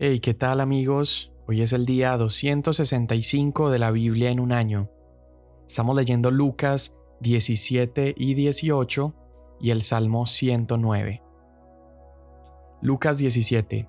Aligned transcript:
Hey, 0.00 0.18
¿qué 0.18 0.34
tal 0.34 0.60
amigos? 0.60 1.32
Hoy 1.46 1.62
es 1.62 1.72
el 1.72 1.86
día 1.86 2.16
265 2.16 3.70
de 3.70 3.78
la 3.78 3.92
Biblia 3.92 4.30
en 4.30 4.40
un 4.40 4.50
año. 4.50 4.90
Estamos 5.68 5.94
leyendo 5.94 6.32
Lucas 6.32 6.96
17 7.20 8.12
y 8.16 8.34
18 8.34 9.14
y 9.60 9.70
el 9.70 9.82
Salmo 9.82 10.26
109. 10.26 11.22
Lucas 12.82 13.18
17. 13.18 13.88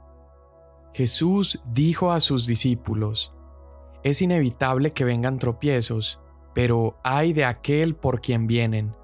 Jesús 0.93 1.63
dijo 1.73 2.11
a 2.11 2.19
sus 2.19 2.45
discípulos, 2.45 3.33
Es 4.03 4.21
inevitable 4.21 4.91
que 4.91 5.05
vengan 5.05 5.39
tropiezos, 5.39 6.21
pero 6.53 6.99
hay 7.03 7.33
de 7.33 7.45
aquel 7.45 7.95
por 7.95 8.21
quien 8.21 8.45
vienen. 8.45 8.95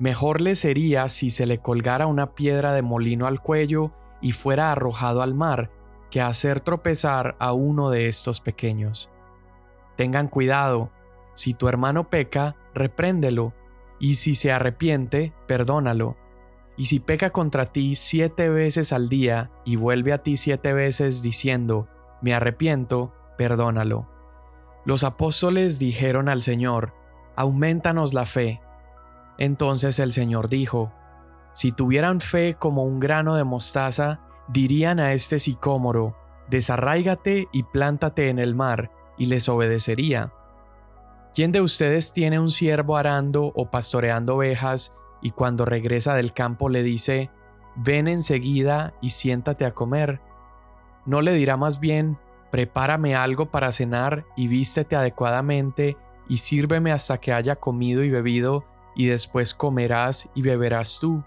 Mejor 0.00 0.40
le 0.40 0.56
sería 0.56 1.08
si 1.08 1.30
se 1.30 1.46
le 1.46 1.58
colgara 1.58 2.08
una 2.08 2.34
piedra 2.34 2.72
de 2.72 2.82
molino 2.82 3.28
al 3.28 3.40
cuello 3.40 3.92
y 4.20 4.32
fuera 4.32 4.72
arrojado 4.72 5.22
al 5.22 5.34
mar, 5.34 5.70
que 6.12 6.20
hacer 6.20 6.60
tropezar 6.60 7.36
a 7.38 7.54
uno 7.54 7.88
de 7.88 8.06
estos 8.06 8.42
pequeños. 8.42 9.10
Tengan 9.96 10.28
cuidado, 10.28 10.90
si 11.32 11.54
tu 11.54 11.68
hermano 11.68 12.10
peca, 12.10 12.54
repréndelo, 12.74 13.54
y 13.98 14.16
si 14.16 14.34
se 14.34 14.52
arrepiente, 14.52 15.32
perdónalo. 15.46 16.18
Y 16.76 16.84
si 16.84 17.00
peca 17.00 17.30
contra 17.30 17.64
ti 17.64 17.96
siete 17.96 18.50
veces 18.50 18.92
al 18.92 19.08
día 19.08 19.50
y 19.64 19.76
vuelve 19.76 20.12
a 20.12 20.22
ti 20.22 20.36
siete 20.36 20.74
veces 20.74 21.22
diciendo, 21.22 21.88
me 22.20 22.34
arrepiento, 22.34 23.14
perdónalo. 23.38 24.06
Los 24.84 25.04
apóstoles 25.04 25.78
dijeron 25.78 26.28
al 26.28 26.42
Señor, 26.42 26.92
aumentanos 27.36 28.12
la 28.12 28.26
fe. 28.26 28.60
Entonces 29.38 29.98
el 29.98 30.12
Señor 30.12 30.50
dijo, 30.50 30.92
si 31.54 31.72
tuvieran 31.72 32.20
fe 32.20 32.54
como 32.58 32.84
un 32.84 33.00
grano 33.00 33.34
de 33.34 33.44
mostaza, 33.44 34.20
dirían 34.48 35.00
a 35.00 35.12
este 35.12 35.38
sicómoro, 35.40 36.16
desarráigate 36.48 37.48
y 37.52 37.62
plántate 37.62 38.28
en 38.28 38.38
el 38.38 38.54
mar, 38.54 38.90
y 39.16 39.26
les 39.26 39.48
obedecería. 39.48 40.32
¿Quién 41.34 41.52
de 41.52 41.60
ustedes 41.60 42.12
tiene 42.12 42.38
un 42.38 42.50
siervo 42.50 42.96
arando 42.96 43.52
o 43.54 43.70
pastoreando 43.70 44.36
ovejas 44.36 44.94
y 45.22 45.30
cuando 45.30 45.64
regresa 45.64 46.14
del 46.14 46.32
campo 46.32 46.68
le 46.68 46.82
dice, 46.82 47.30
ven 47.76 48.06
enseguida 48.06 48.92
y 49.00 49.10
siéntate 49.10 49.64
a 49.64 49.72
comer? 49.72 50.20
¿No 51.06 51.22
le 51.22 51.32
dirá 51.32 51.56
más 51.56 51.80
bien, 51.80 52.18
prepárame 52.50 53.14
algo 53.14 53.50
para 53.50 53.72
cenar 53.72 54.26
y 54.36 54.48
vístete 54.48 54.94
adecuadamente 54.94 55.96
y 56.28 56.38
sírveme 56.38 56.92
hasta 56.92 57.18
que 57.18 57.32
haya 57.32 57.56
comido 57.56 58.04
y 58.04 58.10
bebido 58.10 58.64
y 58.94 59.06
después 59.06 59.54
comerás 59.54 60.28
y 60.34 60.42
beberás 60.42 60.98
tú? 61.00 61.24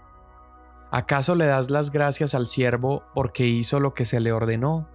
¿Acaso 0.96 1.34
le 1.34 1.44
das 1.44 1.68
las 1.68 1.90
gracias 1.90 2.34
al 2.34 2.46
siervo 2.46 3.02
porque 3.12 3.46
hizo 3.46 3.80
lo 3.80 3.92
que 3.92 4.06
se 4.06 4.18
le 4.18 4.32
ordenó? 4.32 4.88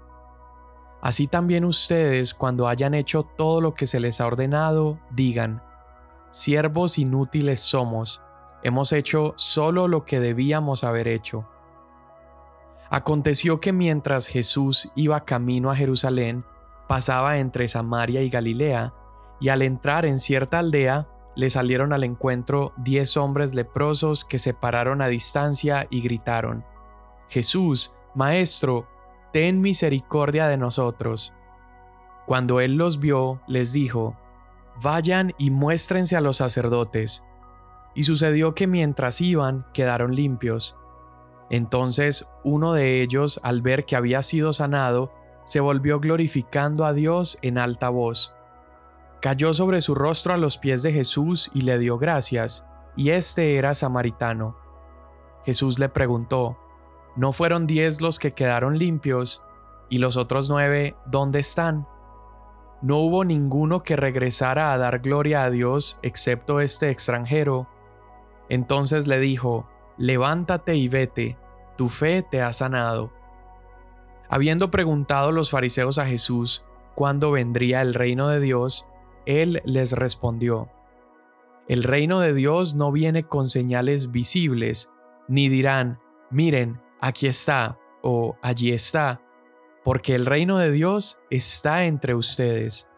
Así 0.99 1.27
también 1.27 1.63
ustedes, 1.63 2.33
cuando 2.33 2.67
hayan 2.67 2.95
hecho 2.95 3.21
todo 3.21 3.61
lo 3.61 3.75
que 3.75 3.85
se 3.85 3.99
les 3.99 4.19
ha 4.19 4.25
ordenado, 4.25 4.97
digan, 5.11 5.61
siervos 6.31 6.97
inútiles 6.97 7.59
somos, 7.59 8.23
hemos 8.63 8.93
hecho 8.93 9.35
solo 9.37 9.87
lo 9.87 10.03
que 10.03 10.19
debíamos 10.19 10.83
haber 10.83 11.07
hecho. 11.07 11.47
Aconteció 12.89 13.61
que 13.61 13.71
mientras 13.71 14.25
Jesús 14.25 14.91
iba 14.95 15.23
camino 15.23 15.69
a 15.69 15.75
Jerusalén, 15.75 16.45
pasaba 16.87 17.37
entre 17.37 17.67
Samaria 17.67 18.23
y 18.23 18.31
Galilea, 18.31 18.95
y 19.39 19.49
al 19.49 19.61
entrar 19.61 20.07
en 20.07 20.17
cierta 20.17 20.57
aldea, 20.57 21.07
le 21.35 21.49
salieron 21.49 21.93
al 21.93 22.03
encuentro 22.03 22.73
diez 22.77 23.17
hombres 23.17 23.53
leprosos 23.53 24.25
que 24.25 24.39
se 24.39 24.53
pararon 24.53 25.01
a 25.01 25.07
distancia 25.07 25.87
y 25.89 26.01
gritaron, 26.01 26.65
Jesús, 27.29 27.95
Maestro, 28.13 28.87
ten 29.31 29.61
misericordia 29.61 30.47
de 30.47 30.57
nosotros. 30.57 31.33
Cuando 32.25 32.59
él 32.59 32.75
los 32.75 32.99
vio, 32.99 33.41
les 33.47 33.71
dijo, 33.71 34.17
Vayan 34.81 35.33
y 35.37 35.49
muéstrense 35.49 36.15
a 36.15 36.21
los 36.21 36.37
sacerdotes. 36.37 37.23
Y 37.93 38.03
sucedió 38.03 38.53
que 38.53 38.67
mientras 38.67 39.21
iban, 39.21 39.65
quedaron 39.73 40.15
limpios. 40.15 40.75
Entonces 41.49 42.29
uno 42.43 42.73
de 42.73 43.01
ellos, 43.01 43.39
al 43.43 43.61
ver 43.61 43.85
que 43.85 43.95
había 43.95 44.21
sido 44.21 44.53
sanado, 44.53 45.11
se 45.45 45.59
volvió 45.59 45.99
glorificando 45.99 46.85
a 46.85 46.93
Dios 46.93 47.37
en 47.41 47.57
alta 47.57 47.89
voz 47.89 48.33
cayó 49.21 49.53
sobre 49.53 49.81
su 49.81 49.95
rostro 49.95 50.33
a 50.33 50.37
los 50.37 50.57
pies 50.57 50.81
de 50.81 50.91
Jesús 50.91 51.51
y 51.53 51.61
le 51.61 51.77
dio 51.77 51.97
gracias, 51.97 52.65
y 52.95 53.11
este 53.11 53.55
era 53.55 53.73
samaritano. 53.75 54.57
Jesús 55.45 55.79
le 55.79 55.89
preguntó, 55.89 56.57
¿no 57.15 57.31
fueron 57.31 57.67
diez 57.67 58.01
los 58.01 58.19
que 58.19 58.33
quedaron 58.33 58.77
limpios? 58.77 59.43
¿Y 59.89 59.99
los 59.99 60.17
otros 60.17 60.49
nueve 60.49 60.95
dónde 61.05 61.39
están? 61.39 61.87
No 62.81 62.97
hubo 62.97 63.23
ninguno 63.23 63.83
que 63.83 63.95
regresara 63.95 64.73
a 64.73 64.77
dar 64.77 64.99
gloria 64.99 65.43
a 65.43 65.51
Dios 65.51 65.99
excepto 66.01 66.59
este 66.59 66.89
extranjero. 66.89 67.67
Entonces 68.49 69.05
le 69.05 69.19
dijo, 69.19 69.67
Levántate 69.97 70.75
y 70.75 70.87
vete, 70.87 71.37
tu 71.77 71.89
fe 71.89 72.23
te 72.23 72.41
ha 72.41 72.53
sanado. 72.53 73.11
Habiendo 74.29 74.71
preguntado 74.71 75.31
los 75.31 75.51
fariseos 75.51 75.99
a 75.99 76.07
Jesús 76.07 76.65
cuándo 76.95 77.31
vendría 77.31 77.81
el 77.81 77.93
reino 77.93 78.29
de 78.29 78.39
Dios, 78.39 78.87
él 79.25 79.61
les 79.65 79.93
respondió, 79.93 80.69
El 81.67 81.83
reino 81.83 82.19
de 82.19 82.33
Dios 82.33 82.75
no 82.75 82.91
viene 82.91 83.23
con 83.23 83.47
señales 83.47 84.11
visibles, 84.11 84.91
ni 85.27 85.49
dirán, 85.49 85.99
miren, 86.29 86.81
aquí 86.99 87.27
está 87.27 87.77
o 88.01 88.35
allí 88.41 88.71
está, 88.71 89.21
porque 89.83 90.15
el 90.15 90.25
reino 90.25 90.57
de 90.57 90.71
Dios 90.71 91.19
está 91.29 91.85
entre 91.85 92.15
ustedes. 92.15 92.89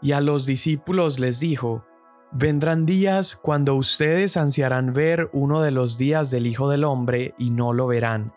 Y 0.00 0.12
a 0.12 0.20
los 0.20 0.46
discípulos 0.46 1.18
les 1.18 1.40
dijo, 1.40 1.84
Vendrán 2.30 2.84
días 2.84 3.36
cuando 3.36 3.74
ustedes 3.74 4.36
ansiarán 4.36 4.92
ver 4.92 5.30
uno 5.32 5.62
de 5.62 5.70
los 5.70 5.96
días 5.96 6.30
del 6.30 6.46
Hijo 6.46 6.68
del 6.68 6.84
Hombre 6.84 7.34
y 7.38 7.50
no 7.50 7.72
lo 7.72 7.86
verán, 7.86 8.34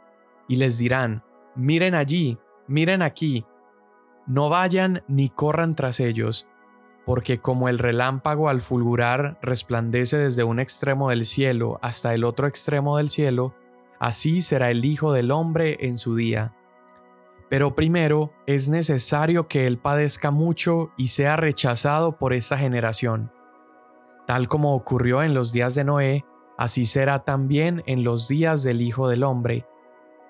y 0.48 0.56
les 0.56 0.78
dirán, 0.78 1.24
miren 1.56 1.94
allí, 1.94 2.38
miren 2.68 3.02
aquí, 3.02 3.46
no 4.28 4.48
vayan 4.48 5.04
ni 5.10 5.30
corran 5.30 5.76
tras 5.76 6.00
ellos, 6.00 6.48
porque 7.12 7.42
como 7.42 7.68
el 7.68 7.78
relámpago 7.78 8.48
al 8.48 8.62
fulgurar 8.62 9.38
resplandece 9.42 10.18
desde 10.18 10.46
un 10.46 10.62
extremo 10.62 11.10
del 11.10 11.26
cielo 11.26 11.78
hasta 11.82 12.14
el 12.14 12.24
otro 12.24 12.48
extremo 12.48 12.96
del 12.96 13.10
cielo, 13.10 13.54
así 14.00 14.40
será 14.40 14.72
el 14.72 14.86
Hijo 14.86 15.12
del 15.12 15.32
Hombre 15.32 15.76
en 15.82 15.98
su 15.98 16.16
día. 16.16 16.56
Pero 17.50 17.76
primero 17.76 18.32
es 18.48 18.70
necesario 18.70 19.50
que 19.50 19.68
Él 19.68 19.78
padezca 19.78 20.32
mucho 20.32 20.94
y 20.96 21.10
sea 21.10 21.36
rechazado 21.36 22.18
por 22.18 22.32
esta 22.32 22.58
generación. 22.58 23.30
Tal 24.26 24.48
como 24.48 24.74
ocurrió 24.74 25.22
en 25.22 25.34
los 25.34 25.52
días 25.52 25.76
de 25.76 25.84
Noé, 25.84 26.24
así 26.58 26.86
será 26.86 27.26
también 27.26 27.84
en 27.88 28.06
los 28.06 28.30
días 28.30 28.64
del 28.64 28.82
Hijo 28.82 29.10
del 29.10 29.26
Hombre. 29.26 29.66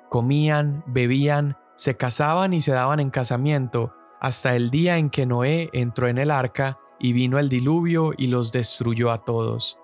Comían, 0.10 0.84
bebían, 0.88 1.58
se 1.76 1.96
casaban 1.96 2.54
y 2.54 2.62
se 2.62 2.72
daban 2.72 3.00
en 3.00 3.12
casamiento, 3.12 3.94
hasta 4.22 4.56
el 4.56 4.70
día 4.70 4.98
en 4.98 5.10
que 5.10 5.26
Noé 5.26 5.72
entró 5.74 6.08
en 6.08 6.20
el 6.20 6.30
arca 6.30 6.80
y 7.00 7.12
vino 7.12 7.40
el 7.40 7.50
diluvio 7.50 8.14
y 8.16 8.28
los 8.28 8.52
destruyó 8.52 9.12
a 9.12 9.18
todos. 9.18 9.80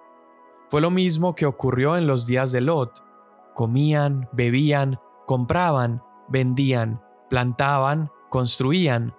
Fue 0.69 0.79
lo 0.79 0.91
mismo 0.91 1.33
que 1.33 1.47
ocurrió 1.47 1.97
en 1.97 2.05
los 2.05 2.27
días 2.27 2.51
de 2.51 2.61
Lot. 2.61 3.03
Comían, 3.55 4.29
bebían, 4.31 4.99
compraban, 5.25 6.03
vendían, 6.29 7.01
plantaban, 7.31 8.11
construían, 8.29 9.15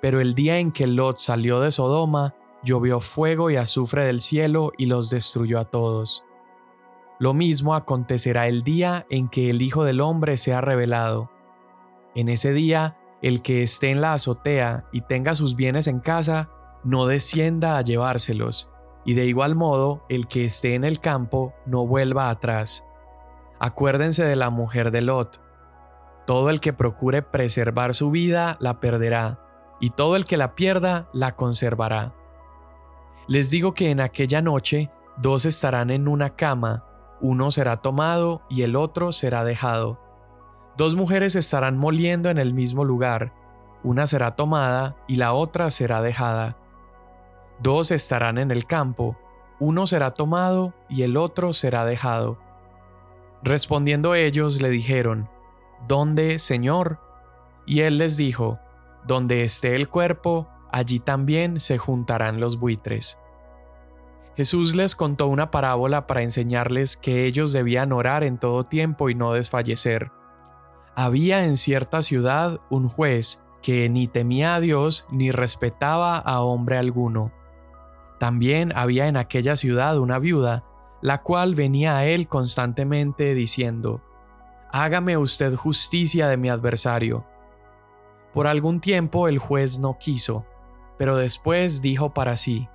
pero 0.00 0.22
el 0.22 0.34
día 0.34 0.58
en 0.58 0.72
que 0.72 0.86
Lot 0.86 1.18
salió 1.18 1.60
de 1.60 1.70
Sodoma, 1.70 2.34
llovió 2.64 3.00
fuego 3.00 3.50
y 3.50 3.56
azufre 3.56 4.06
del 4.06 4.22
cielo 4.22 4.72
y 4.78 4.86
los 4.86 5.10
destruyó 5.10 5.58
a 5.58 5.66
todos. 5.66 6.24
Lo 7.18 7.34
mismo 7.34 7.74
acontecerá 7.74 8.48
el 8.48 8.62
día 8.62 9.06
en 9.10 9.28
que 9.28 9.50
el 9.50 9.60
Hijo 9.60 9.84
del 9.84 10.00
Hombre 10.00 10.38
sea 10.38 10.62
revelado. 10.62 11.30
En 12.14 12.30
ese 12.30 12.54
día 12.54 12.96
el 13.22 13.40
que 13.40 13.62
esté 13.62 13.90
en 13.90 14.00
la 14.00 14.14
azotea 14.14 14.84
y 14.92 15.00
tenga 15.02 15.34
sus 15.34 15.56
bienes 15.56 15.86
en 15.86 16.00
casa, 16.00 16.50
no 16.84 17.06
descienda 17.06 17.78
a 17.78 17.82
llevárselos, 17.82 18.70
y 19.04 19.14
de 19.14 19.26
igual 19.26 19.54
modo 19.54 20.04
el 20.08 20.26
que 20.26 20.44
esté 20.44 20.74
en 20.74 20.84
el 20.84 21.00
campo 21.00 21.54
no 21.64 21.86
vuelva 21.86 22.28
atrás. 22.28 22.84
Acuérdense 23.60 24.24
de 24.24 24.36
la 24.36 24.50
mujer 24.50 24.90
de 24.90 25.02
Lot. 25.02 25.40
Todo 26.26 26.50
el 26.50 26.60
que 26.60 26.72
procure 26.72 27.22
preservar 27.22 27.94
su 27.94 28.10
vida 28.10 28.56
la 28.60 28.80
perderá, 28.80 29.38
y 29.80 29.90
todo 29.90 30.16
el 30.16 30.24
que 30.24 30.36
la 30.36 30.54
pierda 30.54 31.08
la 31.12 31.36
conservará. 31.36 32.14
Les 33.28 33.50
digo 33.50 33.72
que 33.72 33.90
en 33.90 34.00
aquella 34.00 34.42
noche 34.42 34.90
dos 35.16 35.44
estarán 35.44 35.90
en 35.90 36.08
una 36.08 36.34
cama, 36.34 36.84
uno 37.20 37.52
será 37.52 37.76
tomado 37.76 38.42
y 38.50 38.62
el 38.62 38.74
otro 38.74 39.12
será 39.12 39.44
dejado. 39.44 40.00
Dos 40.76 40.94
mujeres 40.94 41.36
estarán 41.36 41.76
moliendo 41.76 42.30
en 42.30 42.38
el 42.38 42.54
mismo 42.54 42.84
lugar, 42.84 43.32
una 43.82 44.06
será 44.06 44.32
tomada 44.32 44.96
y 45.06 45.16
la 45.16 45.34
otra 45.34 45.70
será 45.70 46.00
dejada. 46.00 46.56
Dos 47.60 47.90
estarán 47.90 48.38
en 48.38 48.50
el 48.50 48.66
campo, 48.66 49.16
uno 49.60 49.86
será 49.86 50.12
tomado 50.14 50.72
y 50.88 51.02
el 51.02 51.16
otro 51.16 51.52
será 51.52 51.84
dejado. 51.84 52.38
Respondiendo 53.42 54.14
ellos 54.14 54.62
le 54.62 54.70
dijeron, 54.70 55.28
¿Dónde, 55.86 56.38
Señor? 56.38 57.00
Y 57.66 57.80
él 57.80 57.98
les 57.98 58.16
dijo, 58.16 58.58
Donde 59.06 59.44
esté 59.44 59.76
el 59.76 59.88
cuerpo, 59.88 60.48
allí 60.70 61.00
también 61.00 61.60
se 61.60 61.76
juntarán 61.76 62.40
los 62.40 62.58
buitres. 62.58 63.18
Jesús 64.36 64.74
les 64.74 64.96
contó 64.96 65.26
una 65.26 65.50
parábola 65.50 66.06
para 66.06 66.22
enseñarles 66.22 66.96
que 66.96 67.26
ellos 67.26 67.52
debían 67.52 67.92
orar 67.92 68.24
en 68.24 68.38
todo 68.38 68.64
tiempo 68.64 69.10
y 69.10 69.14
no 69.14 69.34
desfallecer. 69.34 70.10
Había 70.94 71.44
en 71.44 71.56
cierta 71.56 72.02
ciudad 72.02 72.60
un 72.68 72.88
juez 72.88 73.42
que 73.62 73.88
ni 73.88 74.08
temía 74.08 74.56
a 74.56 74.60
Dios 74.60 75.06
ni 75.10 75.30
respetaba 75.30 76.18
a 76.18 76.42
hombre 76.42 76.76
alguno. 76.76 77.32
También 78.18 78.72
había 78.76 79.08
en 79.08 79.16
aquella 79.16 79.56
ciudad 79.56 79.98
una 79.98 80.18
viuda, 80.18 80.64
la 81.00 81.22
cual 81.22 81.54
venía 81.54 81.96
a 81.96 82.04
él 82.04 82.28
constantemente 82.28 83.34
diciendo, 83.34 84.02
Hágame 84.70 85.16
usted 85.16 85.54
justicia 85.54 86.28
de 86.28 86.36
mi 86.36 86.48
adversario. 86.48 87.24
Por 88.32 88.46
algún 88.46 88.80
tiempo 88.80 89.28
el 89.28 89.38
juez 89.38 89.78
no 89.78 89.98
quiso, 89.98 90.46
pero 90.98 91.16
después 91.16 91.82
dijo 91.82 92.14
para 92.14 92.36
sí, 92.36 92.68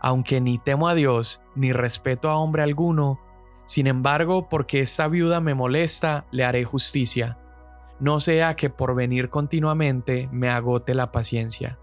aunque 0.00 0.40
ni 0.40 0.58
temo 0.58 0.88
a 0.88 0.94
Dios 0.94 1.40
ni 1.54 1.72
respeto 1.72 2.30
a 2.30 2.36
hombre 2.36 2.62
alguno, 2.62 3.20
sin 3.66 3.86
embargo, 3.86 4.48
porque 4.48 4.80
esta 4.80 5.08
viuda 5.08 5.40
me 5.40 5.54
molesta, 5.54 6.26
le 6.30 6.44
haré 6.44 6.64
justicia, 6.64 7.38
no 8.00 8.20
sea 8.20 8.56
que 8.56 8.70
por 8.70 8.94
venir 8.94 9.30
continuamente 9.30 10.28
me 10.32 10.48
agote 10.50 10.94
la 10.94 11.12
paciencia. 11.12 11.78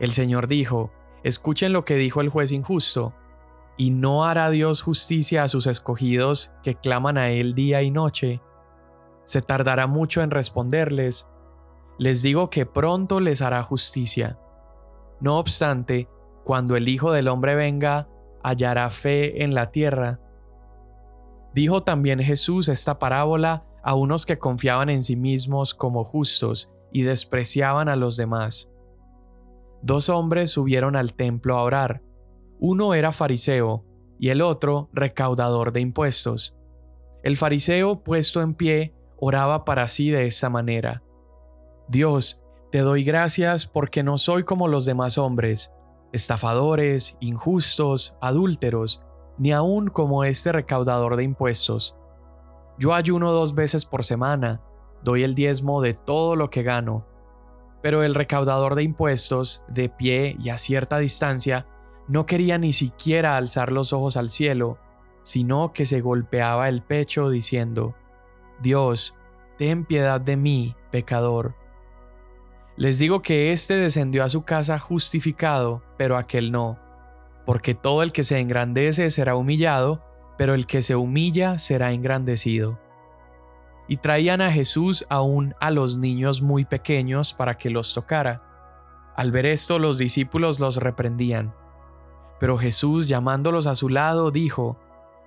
El 0.00 0.12
Señor 0.12 0.48
dijo, 0.48 0.92
escuchen 1.22 1.72
lo 1.72 1.84
que 1.84 1.96
dijo 1.96 2.20
el 2.20 2.28
juez 2.28 2.52
injusto, 2.52 3.14
y 3.76 3.90
no 3.90 4.24
hará 4.24 4.50
Dios 4.50 4.82
justicia 4.82 5.42
a 5.42 5.48
sus 5.48 5.66
escogidos 5.66 6.54
que 6.62 6.76
claman 6.76 7.18
a 7.18 7.30
Él 7.30 7.54
día 7.54 7.82
y 7.82 7.90
noche. 7.90 8.40
Se 9.24 9.42
tardará 9.42 9.86
mucho 9.86 10.22
en 10.22 10.30
responderles, 10.30 11.28
les 11.98 12.22
digo 12.22 12.50
que 12.50 12.66
pronto 12.66 13.20
les 13.20 13.42
hará 13.42 13.62
justicia. 13.62 14.38
No 15.20 15.38
obstante, 15.38 16.08
cuando 16.44 16.76
el 16.76 16.88
Hijo 16.88 17.12
del 17.12 17.28
Hombre 17.28 17.54
venga, 17.54 18.08
hallará 18.42 18.90
fe 18.90 19.42
en 19.44 19.54
la 19.54 19.70
tierra. 19.70 20.20
Dijo 21.54 21.82
también 21.82 22.20
Jesús 22.20 22.68
esta 22.68 22.98
parábola 22.98 23.64
a 23.84 23.94
unos 23.94 24.26
que 24.26 24.38
confiaban 24.38 24.88
en 24.88 25.02
sí 25.02 25.14
mismos 25.14 25.74
como 25.74 26.04
justos 26.04 26.72
y 26.92 27.02
despreciaban 27.02 27.88
a 27.88 27.96
los 27.96 28.16
demás. 28.16 28.72
Dos 29.82 30.08
hombres 30.08 30.50
subieron 30.50 30.96
al 30.96 31.12
templo 31.12 31.56
a 31.56 31.62
orar. 31.62 32.02
Uno 32.58 32.94
era 32.94 33.12
fariseo 33.12 33.84
y 34.18 34.30
el 34.30 34.40
otro 34.40 34.88
recaudador 34.94 35.72
de 35.72 35.80
impuestos. 35.80 36.56
El 37.22 37.36
fariseo, 37.36 38.02
puesto 38.02 38.40
en 38.40 38.54
pie, 38.54 38.94
oraba 39.18 39.64
para 39.64 39.88
sí 39.88 40.10
de 40.10 40.26
esta 40.26 40.48
manera. 40.48 41.02
Dios, 41.88 42.42
te 42.72 42.78
doy 42.78 43.04
gracias 43.04 43.66
porque 43.66 44.02
no 44.02 44.16
soy 44.16 44.44
como 44.44 44.68
los 44.68 44.86
demás 44.86 45.18
hombres, 45.18 45.72
estafadores, 46.12 47.18
injustos, 47.20 48.16
adúlteros, 48.20 49.02
ni 49.36 49.52
aun 49.52 49.88
como 49.88 50.24
este 50.24 50.52
recaudador 50.52 51.16
de 51.16 51.24
impuestos. 51.24 51.96
Yo 52.78 52.94
ayuno 52.94 53.32
dos 53.32 53.54
veces 53.54 53.86
por 53.86 54.04
semana, 54.04 54.60
doy 55.02 55.22
el 55.22 55.34
diezmo 55.34 55.80
de 55.82 55.94
todo 55.94 56.36
lo 56.36 56.50
que 56.50 56.62
gano. 56.62 57.06
Pero 57.82 58.02
el 58.02 58.14
recaudador 58.14 58.74
de 58.74 58.82
impuestos, 58.82 59.64
de 59.68 59.88
pie 59.88 60.36
y 60.40 60.48
a 60.48 60.58
cierta 60.58 60.98
distancia, 60.98 61.66
no 62.08 62.26
quería 62.26 62.58
ni 62.58 62.72
siquiera 62.72 63.36
alzar 63.36 63.72
los 63.72 63.92
ojos 63.92 64.16
al 64.16 64.30
cielo, 64.30 64.78
sino 65.22 65.72
que 65.72 65.86
se 65.86 66.00
golpeaba 66.00 66.68
el 66.68 66.82
pecho 66.82 67.30
diciendo, 67.30 67.94
Dios, 68.60 69.16
ten 69.58 69.84
piedad 69.84 70.20
de 70.20 70.36
mí, 70.36 70.76
pecador. 70.90 71.54
Les 72.76 72.98
digo 72.98 73.22
que 73.22 73.52
éste 73.52 73.76
descendió 73.76 74.24
a 74.24 74.28
su 74.28 74.42
casa 74.42 74.78
justificado, 74.78 75.82
pero 75.96 76.16
aquel 76.16 76.50
no, 76.50 76.78
porque 77.46 77.74
todo 77.74 78.02
el 78.02 78.12
que 78.12 78.24
se 78.24 78.40
engrandece 78.40 79.10
será 79.10 79.36
humillado, 79.36 80.02
pero 80.36 80.54
el 80.54 80.66
que 80.66 80.82
se 80.82 80.96
humilla 80.96 81.58
será 81.58 81.92
engrandecido. 81.92 82.78
Y 83.86 83.98
traían 83.98 84.40
a 84.40 84.50
Jesús 84.50 85.04
aún 85.08 85.54
a 85.60 85.70
los 85.70 85.98
niños 85.98 86.40
muy 86.40 86.64
pequeños 86.64 87.34
para 87.34 87.58
que 87.58 87.70
los 87.70 87.92
tocara. 87.92 88.42
Al 89.14 89.30
ver 89.30 89.46
esto 89.46 89.78
los 89.78 89.98
discípulos 89.98 90.58
los 90.58 90.78
reprendían. 90.78 91.54
Pero 92.40 92.58
Jesús, 92.58 93.08
llamándolos 93.08 93.66
a 93.66 93.74
su 93.74 93.88
lado, 93.88 94.30
dijo, 94.30 94.78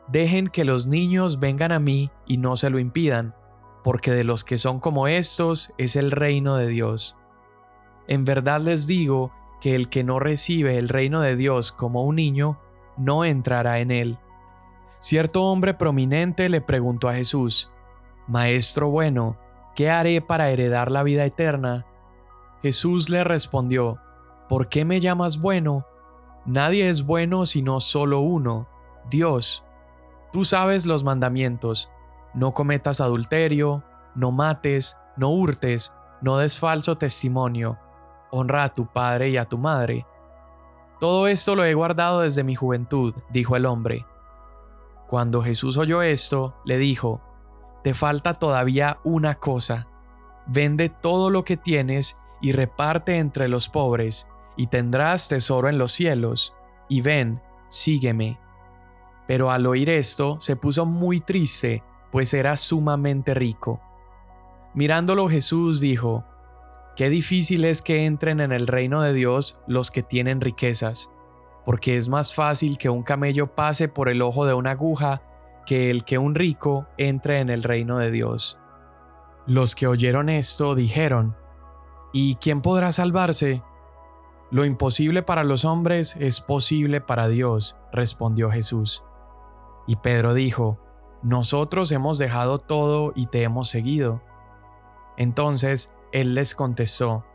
Dejen 0.07 0.48
que 0.48 0.65
los 0.65 0.86
niños 0.86 1.39
vengan 1.39 1.71
a 1.71 1.80
mí 1.80 2.12
y 2.25 2.38
no 2.38 2.56
se 2.56 2.69
lo 2.69 2.80
impidan, 2.80 3.36
porque 3.83 4.12
de 4.12 4.24
los 4.24 4.44
que 4.44 4.57
son 4.57 4.80
como 4.80 5.07
estos 5.07 5.74
es 5.77 5.95
el 5.95 6.12
reino 6.12 6.56
de 6.56 6.68
Dios. 6.68 7.18
En 8.07 8.24
verdad 8.24 8.62
les 8.62 8.88
digo 8.88 9.31
que 9.62 9.75
el 9.75 9.89
que 9.89 10.04
no 10.04 10.19
recibe 10.19 10.77
el 10.77 10.89
reino 10.89 11.21
de 11.21 11.36
Dios 11.36 11.71
como 11.71 12.04
un 12.04 12.15
niño, 12.15 12.59
no 12.98 13.25
entrará 13.25 13.80
en 13.80 13.92
él. 13.92 14.18
Cierto 14.99 15.44
hombre 15.44 15.73
prominente 15.73 16.49
le 16.49 16.61
preguntó 16.61 17.09
a 17.09 17.13
Jesús, 17.13 17.71
Maestro 18.27 18.89
bueno, 18.89 19.38
¿qué 19.75 19.89
haré 19.89 20.21
para 20.21 20.49
heredar 20.49 20.91
la 20.91 21.03
vida 21.03 21.25
eterna? 21.25 21.85
Jesús 22.61 23.09
le 23.09 23.23
respondió, 23.23 23.99
¿por 24.49 24.69
qué 24.69 24.85
me 24.85 24.99
llamas 24.99 25.39
bueno? 25.39 25.85
Nadie 26.45 26.89
es 26.89 27.05
bueno 27.05 27.45
sino 27.45 27.79
solo 27.79 28.19
uno, 28.19 28.67
Dios. 29.09 29.63
Tú 30.31 30.45
sabes 30.45 30.85
los 30.85 31.03
mandamientos, 31.03 31.91
no 32.33 32.53
cometas 32.53 33.01
adulterio, 33.01 33.83
no 34.15 34.31
mates, 34.31 34.99
no 35.15 35.29
hurtes, 35.29 35.94
no 36.21 36.38
des 36.38 36.59
falso 36.59 36.97
testimonio 36.97 37.77
honra 38.31 38.65
a 38.65 38.73
tu 38.73 38.85
padre 38.85 39.29
y 39.29 39.38
a 39.38 39.45
tu 39.45 39.57
madre. 39.57 40.05
Todo 40.99 41.27
esto 41.27 41.55
lo 41.55 41.63
he 41.63 41.73
guardado 41.73 42.21
desde 42.21 42.44
mi 42.44 42.55
juventud, 42.55 43.13
dijo 43.29 43.55
el 43.55 43.65
hombre. 43.65 44.05
Cuando 45.07 45.42
Jesús 45.42 45.77
oyó 45.77 46.01
esto, 46.01 46.56
le 46.65 46.77
dijo, 46.77 47.21
Te 47.83 47.94
falta 47.94 48.33
todavía 48.33 49.00
una 49.04 49.36
cosa, 49.36 49.88
vende 50.48 50.89
todo 50.89 51.30
lo 51.30 51.44
que 51.44 51.57
tienes 51.57 52.19
y 52.42 52.51
reparte 52.51 53.18
entre 53.18 53.48
los 53.48 53.69
pobres, 53.69 54.30
y 54.57 54.68
tendrás 54.68 55.27
tesoro 55.27 55.69
en 55.69 55.77
los 55.77 55.92
cielos, 55.92 56.54
y 56.89 57.01
ven, 57.01 57.42
sígueme. 57.69 58.39
Pero 59.27 59.51
al 59.51 59.65
oír 59.65 59.89
esto, 59.89 60.38
se 60.39 60.56
puso 60.56 60.86
muy 60.86 61.19
triste, 61.19 61.83
pues 62.12 62.33
era 62.33 62.57
sumamente 62.57 63.33
rico. 63.33 63.81
Mirándolo 64.74 65.27
Jesús 65.30 65.80
dijo, 65.80 66.25
Qué 66.95 67.09
difícil 67.09 67.63
es 67.65 67.81
que 67.81 68.06
entren 68.06 68.40
en 68.40 68.52
el 68.52 68.68
reino 68.68 69.02
de 69.02 69.14
Dios 69.14 69.61
los 69.68 69.92
que 69.92 70.02
tienen 70.02 70.42
riquezas, 70.42 71.11
porque 71.68 71.97
es 71.97 72.07
más 72.07 72.33
fácil 72.33 72.78
que 72.78 72.90
un 72.90 73.04
camello 73.04 73.54
pase 73.54 73.90
por 73.90 74.07
el 74.07 74.21
ojo 74.21 74.45
de 74.45 74.54
una 74.54 74.71
aguja 74.71 75.21
que 75.66 75.92
el 75.92 76.06
que 76.06 76.18
un 76.18 76.33
rico 76.33 76.88
entre 76.97 77.40
en 77.40 77.50
el 77.50 77.62
reino 77.62 77.97
de 77.97 78.09
Dios. 78.09 78.57
Los 79.45 79.76
que 79.76 79.86
oyeron 79.86 80.30
esto 80.30 80.76
dijeron, 80.76 81.36
¿Y 82.14 82.36
quién 82.36 82.62
podrá 82.62 82.94
salvarse? 82.94 83.64
Lo 84.50 84.64
imposible 84.64 85.24
para 85.24 85.44
los 85.44 85.66
hombres 85.66 86.16
es 86.21 86.40
posible 86.40 87.02
para 87.02 87.28
Dios, 87.28 87.76
respondió 87.92 88.50
Jesús. 88.50 89.04
Y 89.88 89.97
Pedro 89.97 90.33
dijo, 90.33 90.80
Nosotros 91.21 91.92
hemos 91.92 92.18
dejado 92.18 92.59
todo 92.59 93.12
y 93.14 93.26
te 93.26 93.44
hemos 93.44 93.68
seguido. 93.68 94.21
Entonces 95.18 95.94
él 96.14 96.33
les 96.33 96.56
contestó, 96.56 97.26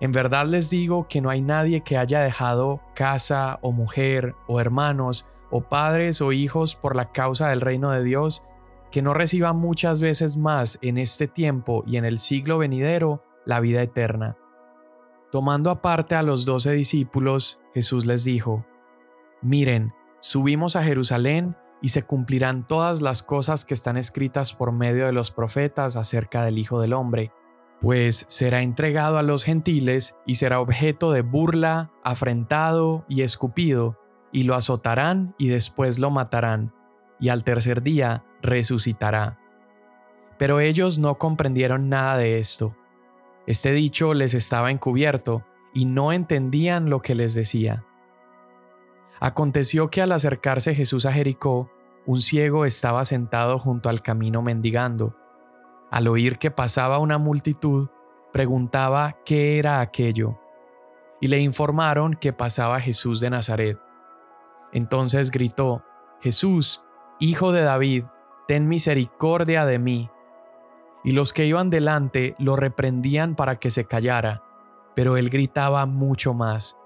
En 0.00 0.12
verdad 0.12 0.46
les 0.46 0.70
digo 0.70 1.08
que 1.08 1.20
no 1.20 1.28
hay 1.28 1.42
nadie 1.42 1.80
que 1.80 1.96
haya 1.96 2.20
dejado 2.20 2.80
casa 2.94 3.58
o 3.62 3.72
mujer 3.72 4.34
o 4.46 4.60
hermanos 4.60 5.28
o 5.50 5.62
padres 5.62 6.20
o 6.20 6.32
hijos 6.32 6.74
por 6.76 6.94
la 6.94 7.10
causa 7.10 7.48
del 7.48 7.60
reino 7.60 7.90
de 7.90 8.04
Dios, 8.04 8.44
que 8.92 9.02
no 9.02 9.12
reciba 9.12 9.52
muchas 9.52 10.00
veces 10.00 10.36
más 10.36 10.78
en 10.82 10.98
este 10.98 11.26
tiempo 11.26 11.82
y 11.86 11.96
en 11.96 12.04
el 12.04 12.20
siglo 12.20 12.58
venidero 12.58 13.24
la 13.44 13.60
vida 13.60 13.82
eterna. 13.82 14.36
Tomando 15.32 15.70
aparte 15.70 16.14
a 16.14 16.22
los 16.22 16.44
doce 16.44 16.72
discípulos, 16.72 17.60
Jesús 17.74 18.06
les 18.06 18.24
dijo, 18.24 18.64
Miren, 19.42 19.92
subimos 20.20 20.76
a 20.76 20.84
Jerusalén 20.84 21.56
y 21.82 21.90
se 21.90 22.02
cumplirán 22.02 22.66
todas 22.66 23.02
las 23.02 23.22
cosas 23.22 23.64
que 23.64 23.74
están 23.74 23.96
escritas 23.96 24.54
por 24.54 24.72
medio 24.72 25.06
de 25.06 25.12
los 25.12 25.30
profetas 25.30 25.96
acerca 25.96 26.44
del 26.44 26.58
Hijo 26.58 26.80
del 26.80 26.92
Hombre 26.92 27.32
pues 27.80 28.24
será 28.28 28.62
entregado 28.62 29.18
a 29.18 29.22
los 29.22 29.44
gentiles 29.44 30.16
y 30.26 30.34
será 30.34 30.60
objeto 30.60 31.12
de 31.12 31.22
burla, 31.22 31.92
afrentado 32.02 33.04
y 33.08 33.22
escupido, 33.22 33.98
y 34.32 34.42
lo 34.42 34.54
azotarán 34.54 35.34
y 35.38 35.48
después 35.48 35.98
lo 35.98 36.10
matarán, 36.10 36.72
y 37.20 37.28
al 37.28 37.44
tercer 37.44 37.82
día 37.82 38.24
resucitará. 38.42 39.38
Pero 40.38 40.60
ellos 40.60 40.98
no 40.98 41.18
comprendieron 41.18 41.88
nada 41.88 42.16
de 42.16 42.38
esto. 42.38 42.76
Este 43.46 43.72
dicho 43.72 44.12
les 44.12 44.34
estaba 44.34 44.70
encubierto, 44.70 45.44
y 45.72 45.84
no 45.84 46.12
entendían 46.12 46.90
lo 46.90 47.02
que 47.02 47.14
les 47.14 47.34
decía. 47.34 47.84
Aconteció 49.20 49.90
que 49.90 50.02
al 50.02 50.12
acercarse 50.12 50.74
Jesús 50.74 51.06
a 51.06 51.12
Jericó, 51.12 51.70
un 52.06 52.20
ciego 52.20 52.64
estaba 52.64 53.04
sentado 53.04 53.58
junto 53.58 53.88
al 53.88 54.02
camino 54.02 54.42
mendigando 54.42 55.17
al 55.90 56.08
oír 56.08 56.38
que 56.38 56.50
pasaba 56.50 56.98
una 56.98 57.18
multitud, 57.18 57.88
preguntaba 58.32 59.16
qué 59.24 59.58
era 59.58 59.80
aquello, 59.80 60.38
y 61.20 61.28
le 61.28 61.40
informaron 61.40 62.14
que 62.14 62.32
pasaba 62.32 62.80
Jesús 62.80 63.20
de 63.20 63.30
Nazaret. 63.30 63.78
Entonces 64.72 65.30
gritó, 65.30 65.82
Jesús, 66.20 66.84
Hijo 67.20 67.50
de 67.50 67.62
David, 67.62 68.04
ten 68.46 68.68
misericordia 68.68 69.66
de 69.66 69.78
mí. 69.78 70.10
Y 71.02 71.12
los 71.12 71.32
que 71.32 71.46
iban 71.46 71.70
delante 71.70 72.36
lo 72.38 72.54
reprendían 72.54 73.34
para 73.34 73.58
que 73.58 73.70
se 73.70 73.86
callara, 73.86 74.42
pero 74.94 75.16
él 75.16 75.30
gritaba 75.30 75.86
mucho 75.86 76.34
más, 76.34 76.76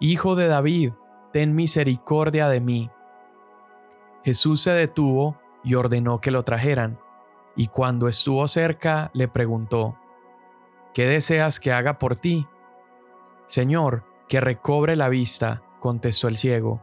Hijo 0.00 0.36
de 0.36 0.48
David, 0.48 0.92
ten 1.32 1.54
misericordia 1.54 2.48
de 2.48 2.60
mí. 2.60 2.90
Jesús 4.24 4.60
se 4.60 4.70
detuvo 4.70 5.38
y 5.64 5.74
ordenó 5.74 6.20
que 6.20 6.30
lo 6.30 6.42
trajeran, 6.42 6.98
y 7.58 7.66
cuando 7.66 8.06
estuvo 8.06 8.46
cerca 8.46 9.10
le 9.12 9.26
preguntó, 9.26 9.98
¿Qué 10.94 11.06
deseas 11.06 11.58
que 11.58 11.72
haga 11.72 11.98
por 11.98 12.14
ti? 12.14 12.46
Señor, 13.46 14.04
que 14.28 14.40
recobre 14.40 14.94
la 14.94 15.08
vista, 15.08 15.62
contestó 15.80 16.28
el 16.28 16.38
ciego. 16.38 16.80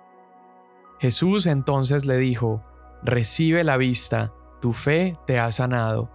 Jesús 0.99 1.45
entonces 1.45 2.05
le 2.05 2.17
dijo, 2.17 2.61
Recibe 3.03 3.63
la 3.63 3.77
vista, 3.77 4.33
tu 4.59 4.73
fe 4.73 5.17
te 5.25 5.39
ha 5.39 5.49
sanado. 5.49 6.09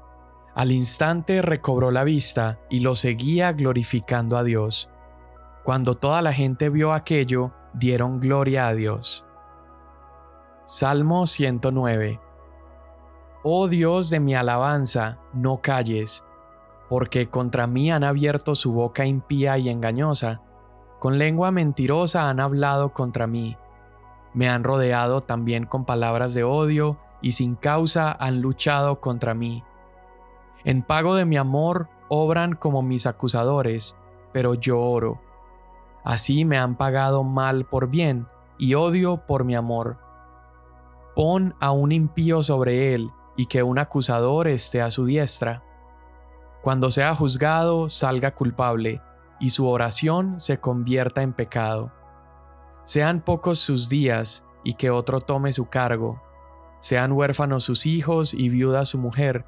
Al 0.55 0.73
instante 0.73 1.41
recobró 1.41 1.91
la 1.91 2.05
vista 2.05 2.61
y 2.69 2.81
lo 2.81 2.95
seguía 2.95 3.53
glorificando 3.53 4.37
a 4.37 4.45
Dios. 4.45 4.91
Cuando 5.65 5.95
toda 5.95 6.21
la 6.21 6.35
gente 6.35 6.69
vio 6.69 6.93
aquello, 6.93 7.55
dieron 7.73 8.21
gloria 8.21 8.69
a 8.69 8.75
Dios. 8.75 9.25
Salmo 10.67 11.27
109 11.27 12.21
Oh 13.43 13.69
Dios 13.69 14.11
de 14.11 14.21
mi 14.21 14.35
alabanza, 14.35 15.19
no 15.33 15.63
calles, 15.63 16.27
porque 16.91 17.31
contra 17.31 17.67
mí 17.67 17.91
han 17.91 18.05
abierto 18.05 18.55
su 18.55 18.75
boca 18.75 19.07
impía 19.07 19.57
y 19.57 19.71
engañosa, 19.71 20.43
con 20.99 21.17
lengua 21.17 21.51
mentirosa 21.51 22.29
han 22.29 22.39
hablado 22.39 22.93
contra 22.93 23.27
mí. 23.27 23.57
Me 24.35 24.51
han 24.51 24.63
rodeado 24.63 25.23
también 25.23 25.65
con 25.65 25.87
palabras 25.87 26.35
de 26.35 26.45
odio 26.45 26.99
y 27.23 27.33
sin 27.33 27.55
causa 27.55 28.13
han 28.13 28.43
luchado 28.43 29.01
contra 29.01 29.33
mí. 29.33 29.65
En 30.63 30.83
pago 30.83 31.15
de 31.15 31.25
mi 31.25 31.39
amor 31.39 31.89
obran 32.09 32.55
como 32.55 32.83
mis 32.83 33.07
acusadores, 33.07 33.97
pero 34.35 34.53
yo 34.53 34.79
oro. 34.79 35.19
Así 36.05 36.45
me 36.45 36.59
han 36.59 36.77
pagado 36.77 37.25
mal 37.25 37.65
por 37.65 37.89
bien 37.89 38.27
y 38.59 38.75
odio 38.75 39.25
por 39.27 39.45
mi 39.45 39.55
amor. 39.55 39.97
Pon 41.17 41.55
a 41.59 41.71
un 41.71 41.93
impío 41.93 42.43
sobre 42.43 42.93
él 42.93 43.11
y 43.41 43.47
que 43.47 43.63
un 43.63 43.79
acusador 43.79 44.49
esté 44.49 44.83
a 44.83 44.91
su 44.91 45.07
diestra. 45.07 45.63
Cuando 46.61 46.91
sea 46.91 47.15
juzgado, 47.15 47.89
salga 47.89 48.35
culpable, 48.35 49.01
y 49.41 49.49
su 49.49 49.67
oración 49.67 50.39
se 50.39 50.61
convierta 50.61 51.23
en 51.23 51.33
pecado. 51.33 51.91
Sean 52.85 53.23
pocos 53.23 53.59
sus 53.59 53.89
días, 53.89 54.45
y 54.63 54.75
que 54.75 54.91
otro 54.91 55.23
tome 55.23 55.55
su 55.55 55.71
cargo. 55.71 56.21
Sean 56.81 57.13
huérfanos 57.13 57.65
sus 57.65 57.87
hijos 57.87 58.35
y 58.35 58.51
viuda 58.51 58.85
su 58.85 58.99
mujer. 58.99 59.47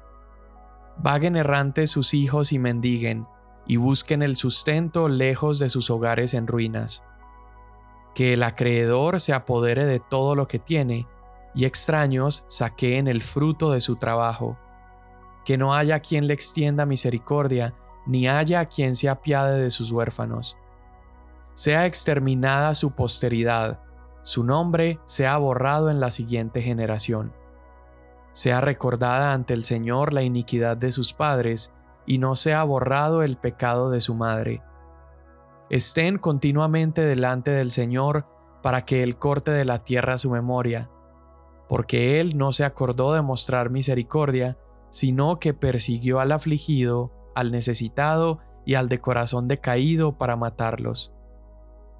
Vaguen 0.97 1.35
errantes 1.35 1.91
sus 1.91 2.15
hijos 2.15 2.51
y 2.51 2.57
mendiguen, 2.57 3.27
y 3.67 3.75
busquen 3.75 4.23
el 4.23 4.37
sustento 4.37 5.07
lejos 5.07 5.59
de 5.59 5.69
sus 5.69 5.91
hogares 5.91 6.33
en 6.33 6.47
ruinas. 6.47 7.03
Que 8.15 8.33
el 8.33 8.41
acreedor 8.41 9.21
se 9.21 9.33
apodere 9.33 9.85
de 9.85 9.99
todo 9.99 10.33
lo 10.33 10.47
que 10.47 10.57
tiene, 10.57 11.05
y 11.55 11.65
extraños 11.65 12.45
saqueen 12.47 13.07
el 13.07 13.21
fruto 13.21 13.71
de 13.71 13.81
su 13.81 13.95
trabajo 13.95 14.57
que 15.45 15.57
no 15.57 15.73
haya 15.73 15.99
quien 15.99 16.27
le 16.27 16.33
extienda 16.33 16.85
misericordia, 16.85 17.73
ni 18.05 18.27
haya 18.27 18.65
quien 18.65 18.95
se 18.95 19.09
apiade 19.09 19.59
de 19.59 19.69
sus 19.69 19.91
huérfanos. 19.91 20.57
Sea 21.53 21.85
exterminada 21.85 22.73
su 22.73 22.91
posteridad, 22.91 23.79
su 24.23 24.43
nombre 24.43 24.99
sea 25.05 25.37
borrado 25.37 25.89
en 25.89 25.99
la 25.99 26.11
siguiente 26.11 26.61
generación. 26.61 27.33
Sea 28.31 28.61
recordada 28.61 29.33
ante 29.33 29.53
el 29.53 29.63
Señor 29.63 30.13
la 30.13 30.23
iniquidad 30.23 30.77
de 30.77 30.91
sus 30.91 31.13
padres, 31.13 31.73
y 32.05 32.17
no 32.17 32.35
sea 32.35 32.63
borrado 32.63 33.23
el 33.23 33.37
pecado 33.37 33.89
de 33.89 34.01
su 34.01 34.13
madre. 34.13 34.61
Estén 35.69 36.17
continuamente 36.17 37.01
delante 37.01 37.51
del 37.51 37.71
Señor 37.71 38.25
para 38.61 38.83
que 38.83 39.03
Él 39.03 39.17
corte 39.17 39.51
de 39.51 39.63
la 39.63 39.83
tierra 39.83 40.17
su 40.17 40.29
memoria, 40.29 40.89
porque 41.73 42.19
Él 42.19 42.37
no 42.37 42.51
se 42.51 42.65
acordó 42.65 43.15
de 43.15 43.23
mostrar 43.23 43.71
misericordia, 43.71 44.59
sino 44.91 45.39
que 45.39 45.55
persiguió 45.55 46.19
al 46.19 46.31
afligido, 46.31 47.11
al 47.33 47.51
necesitado 47.51 48.37
y 48.63 48.75
al 48.75 48.89
de 48.89 49.01
corazón 49.01 49.47
decaído 49.47 50.19
para 50.19 50.35
matarlos. 50.35 51.15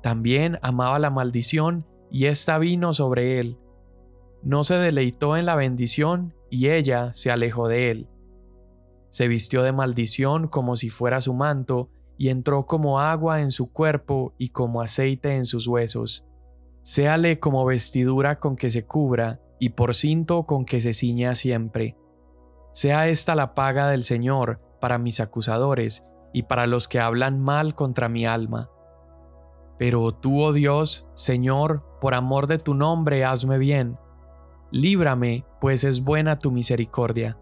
También 0.04 0.60
amaba 0.62 1.00
la 1.00 1.10
maldición 1.10 1.88
y 2.12 2.26
ésta 2.26 2.60
vino 2.60 2.94
sobre 2.94 3.40
él. 3.40 3.58
No 4.44 4.64
se 4.64 4.76
deleitó 4.76 5.38
en 5.38 5.48
la 5.48 5.56
bendición 5.56 6.36
y 6.52 6.70
ella 6.70 7.12
se 7.16 7.32
alejó 7.32 7.68
de 7.68 7.90
él. 7.90 8.08
Se 9.10 9.28
vistió 9.28 9.64
de 9.64 9.72
maldición 9.72 10.50
como 10.50 10.76
si 10.76 10.92
fuera 10.92 11.20
su 11.20 11.34
manto 11.34 11.90
y 12.16 12.30
entró 12.30 12.68
como 12.68 13.00
agua 13.00 13.42
en 13.42 13.50
su 13.50 13.74
cuerpo 13.74 14.36
y 14.38 14.50
como 14.50 14.84
aceite 14.84 15.36
en 15.36 15.46
sus 15.46 15.66
huesos. 15.66 16.28
Séale 16.84 17.40
como 17.40 17.66
vestidura 17.66 18.40
con 18.40 18.56
que 18.56 18.70
se 18.70 18.86
cubra 18.86 19.40
y 19.60 19.70
por 19.70 19.96
cinto 19.96 20.44
con 20.44 20.66
que 20.66 20.82
se 20.82 20.94
ciña 20.94 21.36
siempre 21.36 21.98
sea 22.74 23.08
esta 23.08 23.36
la 23.36 23.54
paga 23.54 23.88
del 23.88 24.04
Señor 24.04 24.60
para 24.82 24.98
mis 24.98 25.20
acusadores 25.20 26.06
y 26.34 26.44
para 26.44 26.66
los 26.66 26.88
que 26.88 27.00
hablan 27.00 27.40
mal 27.40 27.76
contra 27.76 28.10
mi 28.10 28.26
alma. 28.26 28.72
Pero 29.78 30.12
tú, 30.12 30.42
oh 30.42 30.54
Dios, 30.54 31.08
Señor, 31.14 31.84
por 32.02 32.16
amor 32.16 32.48
de 32.48 32.58
tu 32.58 32.74
nombre, 32.74 33.24
hazme 33.24 33.60
bien. 33.60 33.98
Líbrame, 34.72 35.46
pues 35.62 35.84
es 35.84 36.04
buena 36.04 36.40
tu 36.40 36.52
misericordia. 36.52 37.38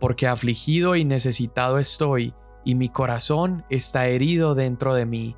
Porque 0.00 0.26
afligido 0.26 0.96
y 0.96 1.04
necesitado 1.04 1.78
estoy, 1.78 2.34
y 2.64 2.74
mi 2.74 2.88
corazón 2.88 3.64
está 3.70 4.08
herido 4.08 4.56
dentro 4.56 4.94
de 4.94 5.06
mí. 5.06 5.36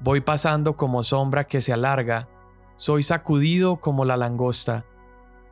Voy 0.00 0.22
pasando 0.22 0.76
como 0.76 1.02
sombra 1.02 1.46
que 1.46 1.60
se 1.60 1.74
alarga, 1.74 2.28
soy 2.80 3.02
sacudido 3.02 3.76
como 3.76 4.04
la 4.04 4.16
langosta 4.16 4.84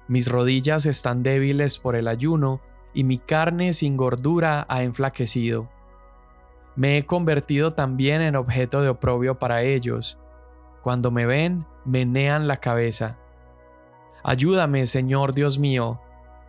mis 0.08 0.26
rodillas 0.28 0.86
están 0.86 1.22
débiles 1.22 1.78
por 1.78 1.94
el 1.94 2.08
ayuno 2.08 2.62
y 2.94 3.04
mi 3.04 3.18
carne 3.18 3.74
sin 3.74 3.98
gordura 3.98 4.64
ha 4.68 4.82
enflaquecido. 4.82 5.68
Me 6.76 6.96
he 6.96 7.04
convertido 7.04 7.74
también 7.74 8.22
en 8.22 8.34
objeto 8.34 8.80
de 8.80 8.88
oprobio 8.88 9.38
para 9.38 9.62
ellos. 9.62 10.18
Cuando 10.82 11.10
me 11.10 11.26
ven, 11.26 11.66
menean 11.84 12.48
la 12.48 12.56
cabeza. 12.56 13.18
Ayúdame, 14.24 14.86
Señor 14.86 15.34
Dios 15.34 15.58
mío, 15.58 16.00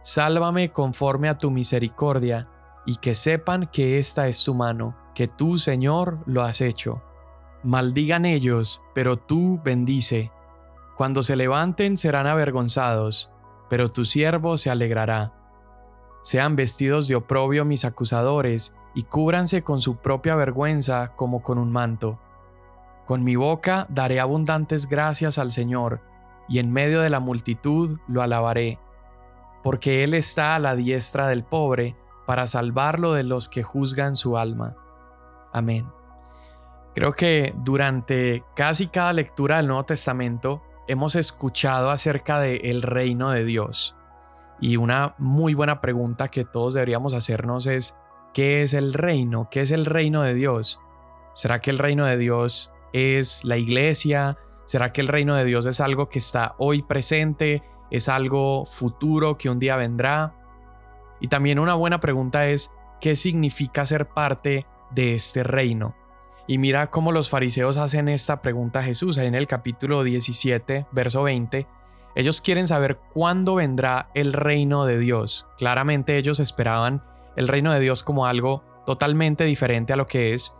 sálvame 0.01 0.71
conforme 0.71 1.27
a 1.27 1.37
tu 1.37 1.51
misericordia, 1.51 2.47
y 2.85 2.95
que 2.95 3.13
sepan 3.13 3.67
que 3.67 3.99
esta 3.99 4.29
es 4.29 4.43
tu 4.43 4.55
mano, 4.55 4.95
que 5.13 5.27
tú, 5.27 5.57
Señor, 5.57 6.19
lo 6.25 6.43
has 6.43 6.61
hecho. 6.61 7.03
Maldigan 7.61 8.25
ellos, 8.25 8.81
pero 8.95 9.17
tú 9.17 9.59
bendice. 9.63 10.31
Cuando 10.99 11.23
se 11.23 11.37
levanten 11.37 11.95
serán 11.97 12.27
avergonzados, 12.27 13.31
pero 13.69 13.89
tu 13.89 14.03
siervo 14.03 14.57
se 14.57 14.69
alegrará. 14.69 15.31
Sean 16.21 16.57
vestidos 16.57 17.07
de 17.07 17.15
oprobio 17.15 17.63
mis 17.63 17.85
acusadores, 17.85 18.75
y 18.93 19.03
cúbranse 19.03 19.63
con 19.63 19.79
su 19.79 19.95
propia 19.95 20.35
vergüenza 20.35 21.13
como 21.15 21.41
con 21.41 21.57
un 21.57 21.71
manto. 21.71 22.19
Con 23.05 23.23
mi 23.23 23.37
boca 23.37 23.87
daré 23.87 24.19
abundantes 24.19 24.89
gracias 24.89 25.37
al 25.37 25.53
Señor, 25.53 26.01
y 26.49 26.59
en 26.59 26.69
medio 26.73 26.99
de 26.99 27.09
la 27.09 27.21
multitud 27.21 27.97
lo 28.09 28.21
alabaré, 28.21 28.77
porque 29.63 30.03
Él 30.03 30.13
está 30.13 30.55
a 30.55 30.59
la 30.59 30.75
diestra 30.75 31.29
del 31.29 31.45
pobre, 31.45 31.95
para 32.27 32.45
salvarlo 32.45 33.13
de 33.13 33.23
los 33.23 33.47
que 33.47 33.63
juzgan 33.63 34.17
su 34.17 34.37
alma. 34.37 34.75
Amén. 35.53 35.87
Creo 36.93 37.13
que 37.13 37.53
durante 37.55 38.43
casi 38.53 38.87
cada 38.87 39.13
lectura 39.13 39.55
del 39.55 39.67
Nuevo 39.67 39.85
Testamento 39.85 40.61
hemos 40.89 41.13
escuchado 41.13 41.91
acerca 41.91 42.39
del 42.39 42.65
el 42.65 42.81
reino 42.81 43.29
de 43.29 43.45
Dios. 43.45 43.95
Y 44.59 44.77
una 44.77 45.13
muy 45.19 45.53
buena 45.53 45.81
pregunta 45.81 46.29
que 46.29 46.45
todos 46.45 46.73
deberíamos 46.73 47.13
hacernos 47.13 47.67
es, 47.67 47.95
¿qué 48.33 48.63
es 48.63 48.73
el 48.73 48.95
reino? 48.95 49.49
¿Qué 49.51 49.61
es 49.61 49.69
el 49.69 49.85
reino 49.85 50.23
de 50.23 50.33
Dios? 50.33 50.81
¿Será 51.33 51.61
que 51.61 51.69
el 51.69 51.77
reino 51.77 52.07
de 52.07 52.17
Dios 52.17 52.73
es 52.91 53.45
la 53.45 53.57
iglesia? 53.57 54.39
¿Será 54.65 54.91
que 54.91 55.01
el 55.01 55.09
reino 55.09 55.35
de 55.35 55.45
Dios 55.45 55.67
es 55.67 55.79
algo 55.79 56.09
que 56.09 56.17
está 56.17 56.55
hoy 56.57 56.81
presente? 56.81 57.61
¿Es 57.91 58.09
algo 58.09 58.65
futuro 58.65 59.37
que 59.37 59.51
un 59.51 59.59
día 59.59 59.77
vendrá? 59.77 60.33
Y 61.21 61.27
también 61.27 61.59
una 61.59 61.75
buena 61.75 61.99
pregunta 61.99 62.47
es, 62.47 62.73
¿qué 62.99 63.15
significa 63.15 63.85
ser 63.85 64.09
parte 64.09 64.65
de 64.89 65.13
este 65.13 65.43
reino? 65.43 65.95
Y 66.49 66.57
mira 66.57 66.89
cómo 66.89 67.11
los 67.11 67.29
fariseos 67.29 67.77
hacen 67.77 68.09
esta 68.09 68.41
pregunta 68.41 68.79
a 68.79 68.83
Jesús 68.83 69.19
en 69.19 69.35
el 69.35 69.45
capítulo 69.45 70.03
17, 70.03 70.87
verso 70.91 71.21
20. 71.21 71.67
Ellos 72.15 72.41
quieren 72.41 72.67
saber 72.67 72.97
cuándo 73.13 73.53
vendrá 73.53 74.09
el 74.15 74.33
reino 74.33 74.85
de 74.85 74.97
Dios. 74.97 75.45
Claramente 75.59 76.17
ellos 76.17 76.39
esperaban 76.39 77.03
el 77.35 77.47
reino 77.47 77.71
de 77.71 77.79
Dios 77.79 78.01
como 78.01 78.25
algo 78.25 78.63
totalmente 78.87 79.43
diferente 79.43 79.93
a 79.93 79.95
lo 79.95 80.07
que 80.07 80.33
es. 80.33 80.57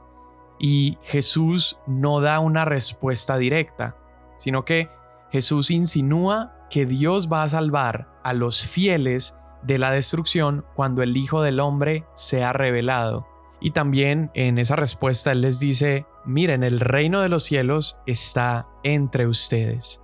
Y 0.59 0.99
Jesús 1.01 1.79
no 1.87 2.21
da 2.21 2.39
una 2.39 2.65
respuesta 2.65 3.39
directa, 3.39 3.97
sino 4.37 4.65
que 4.65 4.91
Jesús 5.31 5.71
insinúa 5.71 6.67
que 6.69 6.85
Dios 6.85 7.33
va 7.33 7.41
a 7.41 7.49
salvar 7.49 8.09
a 8.23 8.33
los 8.33 8.61
fieles 8.63 9.39
de 9.63 9.79
la 9.79 9.89
destrucción 9.89 10.67
cuando 10.75 11.01
el 11.01 11.17
Hijo 11.17 11.41
del 11.41 11.59
Hombre 11.59 12.05
sea 12.13 12.53
revelado. 12.53 13.28
Y 13.61 13.71
también 13.71 14.31
en 14.33 14.57
esa 14.57 14.75
respuesta 14.75 15.31
Él 15.31 15.41
les 15.41 15.59
dice, 15.59 16.05
miren, 16.25 16.63
el 16.63 16.79
reino 16.79 17.21
de 17.21 17.29
los 17.29 17.43
cielos 17.43 17.97
está 18.05 18.67
entre 18.83 19.27
ustedes. 19.27 20.01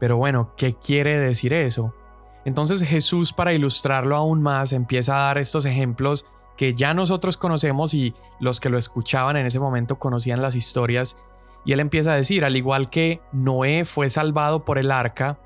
Pero 0.00 0.16
bueno, 0.16 0.54
¿qué 0.56 0.74
quiere 0.74 1.18
decir 1.18 1.52
eso? 1.52 1.94
Entonces 2.44 2.82
Jesús, 2.82 3.32
para 3.32 3.52
ilustrarlo 3.52 4.16
aún 4.16 4.42
más, 4.42 4.72
empieza 4.72 5.16
a 5.16 5.26
dar 5.26 5.38
estos 5.38 5.64
ejemplos 5.64 6.26
que 6.56 6.74
ya 6.74 6.94
nosotros 6.94 7.36
conocemos 7.36 7.94
y 7.94 8.14
los 8.40 8.58
que 8.58 8.70
lo 8.70 8.78
escuchaban 8.78 9.36
en 9.36 9.46
ese 9.46 9.60
momento 9.60 9.98
conocían 9.98 10.42
las 10.42 10.56
historias. 10.56 11.18
Y 11.64 11.72
él 11.72 11.80
empieza 11.80 12.12
a 12.12 12.16
decir, 12.16 12.44
al 12.44 12.56
igual 12.56 12.90
que 12.90 13.20
Noé 13.32 13.84
fue 13.84 14.10
salvado 14.10 14.64
por 14.64 14.78
el 14.78 14.90
arca, 14.90 15.38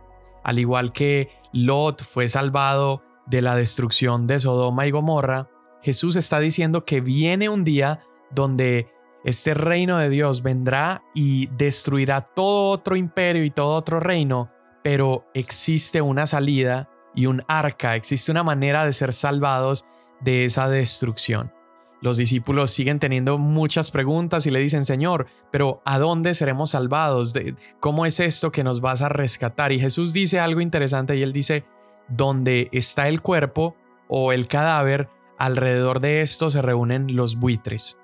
al 0.42 0.58
igual 0.58 0.92
que 0.92 1.30
Lot 1.52 2.02
fue 2.02 2.28
salvado 2.28 3.02
de 3.26 3.42
la 3.42 3.54
destrucción 3.56 4.26
de 4.26 4.40
Sodoma 4.40 4.86
y 4.86 4.90
Gomorra, 4.90 5.48
Jesús 5.82 6.16
está 6.16 6.38
diciendo 6.40 6.84
que 6.84 7.00
viene 7.00 7.48
un 7.48 7.64
día 7.64 8.00
donde 8.30 8.88
este 9.24 9.54
reino 9.54 9.98
de 9.98 10.08
Dios 10.08 10.42
vendrá 10.42 11.02
y 11.14 11.46
destruirá 11.56 12.22
todo 12.22 12.70
otro 12.70 12.96
imperio 12.96 13.44
y 13.44 13.50
todo 13.50 13.74
otro 13.74 14.00
reino, 14.00 14.50
pero 14.82 15.26
existe 15.34 16.00
una 16.00 16.26
salida 16.26 16.88
y 17.14 17.26
un 17.26 17.42
arca, 17.46 17.94
existe 17.94 18.32
una 18.32 18.42
manera 18.42 18.84
de 18.84 18.92
ser 18.92 19.12
salvados 19.12 19.84
de 20.20 20.44
esa 20.44 20.68
destrucción. 20.68 21.52
Los 22.00 22.16
discípulos 22.16 22.72
siguen 22.72 22.98
teniendo 22.98 23.38
muchas 23.38 23.92
preguntas 23.92 24.44
y 24.46 24.50
le 24.50 24.58
dicen, 24.58 24.84
Señor, 24.84 25.26
pero 25.52 25.82
¿a 25.84 26.00
dónde 26.00 26.34
seremos 26.34 26.70
salvados? 26.70 27.32
¿Cómo 27.78 28.06
es 28.06 28.18
esto 28.18 28.50
que 28.50 28.64
nos 28.64 28.80
vas 28.80 29.02
a 29.02 29.08
rescatar? 29.08 29.70
Y 29.70 29.78
Jesús 29.78 30.12
dice 30.12 30.40
algo 30.40 30.60
interesante 30.60 31.16
y 31.16 31.22
él 31.22 31.32
dice, 31.32 31.64
donde 32.08 32.68
está 32.72 33.08
el 33.08 33.22
cuerpo 33.22 33.76
o 34.08 34.32
el 34.32 34.48
cadáver, 34.48 35.08
alrededor 35.42 35.98
de 35.98 36.20
esto 36.20 36.50
se 36.50 36.62
reúnen 36.62 37.16
los 37.16 37.34
buitres. 37.34 37.98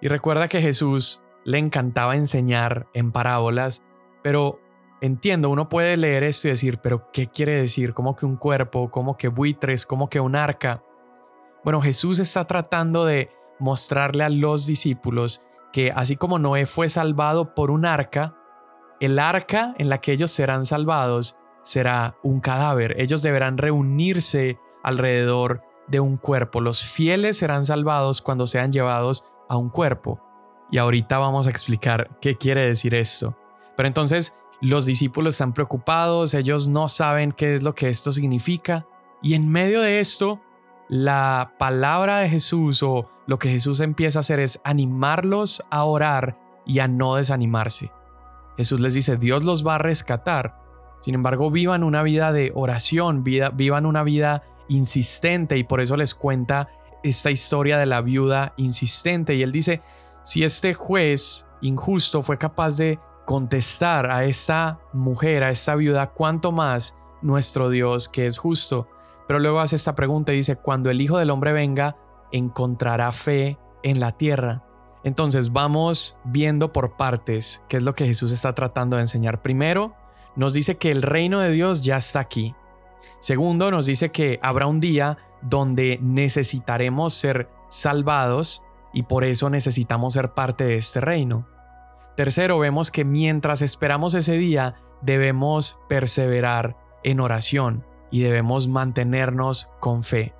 Y 0.00 0.08
recuerda 0.08 0.48
que 0.48 0.60
Jesús 0.60 1.22
le 1.44 1.58
encantaba 1.58 2.16
enseñar 2.16 2.88
en 2.94 3.12
parábolas, 3.12 3.84
pero 4.24 4.60
entiendo, 5.00 5.50
uno 5.50 5.68
puede 5.68 5.96
leer 5.96 6.24
esto 6.24 6.48
y 6.48 6.50
decir, 6.50 6.78
pero 6.78 7.08
¿qué 7.12 7.28
quiere 7.28 7.56
decir? 7.60 7.94
¿Cómo 7.94 8.16
que 8.16 8.26
un 8.26 8.36
cuerpo? 8.36 8.90
¿Cómo 8.90 9.16
que 9.16 9.28
buitres? 9.28 9.86
¿Cómo 9.86 10.10
que 10.10 10.18
un 10.18 10.34
arca? 10.34 10.82
Bueno, 11.62 11.80
Jesús 11.80 12.18
está 12.18 12.44
tratando 12.46 13.04
de 13.04 13.30
mostrarle 13.60 14.24
a 14.24 14.28
los 14.28 14.66
discípulos 14.66 15.46
que 15.72 15.92
así 15.94 16.16
como 16.16 16.40
Noé 16.40 16.66
fue 16.66 16.88
salvado 16.88 17.54
por 17.54 17.70
un 17.70 17.86
arca, 17.86 18.34
el 18.98 19.20
arca 19.20 19.76
en 19.78 19.90
la 19.90 19.98
que 19.98 20.10
ellos 20.10 20.32
serán 20.32 20.66
salvados 20.66 21.36
será 21.62 22.16
un 22.24 22.40
cadáver. 22.40 23.00
Ellos 23.00 23.22
deberán 23.22 23.58
reunirse 23.58 24.58
alrededor 24.82 25.62
de 25.90 26.00
un 26.00 26.16
cuerpo. 26.16 26.60
Los 26.60 26.84
fieles 26.84 27.38
serán 27.38 27.66
salvados 27.66 28.22
cuando 28.22 28.46
sean 28.46 28.72
llevados 28.72 29.24
a 29.48 29.56
un 29.56 29.68
cuerpo. 29.68 30.20
Y 30.70 30.78
ahorita 30.78 31.18
vamos 31.18 31.46
a 31.46 31.50
explicar 31.50 32.16
qué 32.20 32.36
quiere 32.36 32.64
decir 32.66 32.94
esto. 32.94 33.36
Pero 33.76 33.86
entonces 33.88 34.36
los 34.60 34.86
discípulos 34.86 35.34
están 35.34 35.52
preocupados, 35.52 36.34
ellos 36.34 36.68
no 36.68 36.86
saben 36.88 37.32
qué 37.32 37.54
es 37.54 37.62
lo 37.62 37.74
que 37.74 37.88
esto 37.88 38.12
significa. 38.12 38.86
Y 39.22 39.34
en 39.34 39.50
medio 39.50 39.80
de 39.80 40.00
esto, 40.00 40.40
la 40.88 41.54
palabra 41.58 42.18
de 42.18 42.28
Jesús 42.28 42.82
o 42.82 43.10
lo 43.26 43.38
que 43.38 43.50
Jesús 43.50 43.80
empieza 43.80 44.18
a 44.18 44.20
hacer 44.20 44.40
es 44.40 44.60
animarlos 44.64 45.64
a 45.70 45.84
orar 45.84 46.38
y 46.66 46.78
a 46.80 46.88
no 46.88 47.16
desanimarse. 47.16 47.90
Jesús 48.56 48.80
les 48.80 48.94
dice, 48.94 49.16
Dios 49.16 49.44
los 49.44 49.66
va 49.66 49.76
a 49.76 49.78
rescatar. 49.78 50.58
Sin 51.00 51.14
embargo, 51.14 51.50
vivan 51.50 51.82
una 51.82 52.02
vida 52.02 52.32
de 52.32 52.52
oración, 52.54 53.24
vida, 53.24 53.50
vivan 53.50 53.86
una 53.86 54.02
vida 54.02 54.42
insistente 54.70 55.58
y 55.58 55.64
por 55.64 55.82
eso 55.82 55.96
les 55.96 56.14
cuenta 56.14 56.68
esta 57.02 57.30
historia 57.30 57.76
de 57.76 57.86
la 57.86 58.00
viuda 58.00 58.54
insistente. 58.56 59.34
Y 59.34 59.42
él 59.42 59.52
dice, 59.52 59.82
si 60.22 60.44
este 60.44 60.72
juez 60.72 61.46
injusto 61.60 62.22
fue 62.22 62.38
capaz 62.38 62.78
de 62.78 62.98
contestar 63.26 64.10
a 64.10 64.24
esta 64.24 64.80
mujer, 64.92 65.42
a 65.42 65.50
esta 65.50 65.74
viuda, 65.74 66.12
¿cuánto 66.12 66.52
más 66.52 66.96
nuestro 67.20 67.68
Dios 67.68 68.08
que 68.08 68.26
es 68.26 68.38
justo? 68.38 68.88
Pero 69.26 69.38
luego 69.38 69.60
hace 69.60 69.76
esta 69.76 69.94
pregunta 69.94 70.32
y 70.32 70.36
dice, 70.36 70.56
cuando 70.56 70.90
el 70.90 71.00
Hijo 71.00 71.18
del 71.18 71.30
Hombre 71.30 71.52
venga, 71.52 71.96
encontrará 72.32 73.12
fe 73.12 73.58
en 73.82 74.00
la 74.00 74.16
tierra. 74.16 74.64
Entonces 75.02 75.52
vamos 75.52 76.18
viendo 76.24 76.72
por 76.72 76.96
partes 76.96 77.62
qué 77.68 77.78
es 77.78 77.82
lo 77.82 77.94
que 77.94 78.06
Jesús 78.06 78.32
está 78.32 78.54
tratando 78.54 78.96
de 78.96 79.02
enseñar. 79.02 79.42
Primero, 79.42 79.94
nos 80.36 80.52
dice 80.52 80.76
que 80.76 80.90
el 80.90 81.02
reino 81.02 81.40
de 81.40 81.50
Dios 81.50 81.82
ya 81.82 81.96
está 81.96 82.20
aquí. 82.20 82.54
Segundo, 83.18 83.70
nos 83.70 83.86
dice 83.86 84.10
que 84.10 84.38
habrá 84.42 84.66
un 84.66 84.80
día 84.80 85.18
donde 85.42 85.98
necesitaremos 86.02 87.14
ser 87.14 87.48
salvados 87.68 88.62
y 88.92 89.04
por 89.04 89.24
eso 89.24 89.50
necesitamos 89.50 90.14
ser 90.14 90.32
parte 90.32 90.64
de 90.64 90.76
este 90.76 91.00
reino. 91.00 91.46
Tercero, 92.16 92.58
vemos 92.58 92.90
que 92.90 93.04
mientras 93.04 93.62
esperamos 93.62 94.14
ese 94.14 94.36
día, 94.36 94.74
debemos 95.00 95.78
perseverar 95.88 96.76
en 97.02 97.20
oración 97.20 97.86
y 98.10 98.20
debemos 98.20 98.68
mantenernos 98.68 99.70
con 99.80 100.04
fe. 100.04 100.34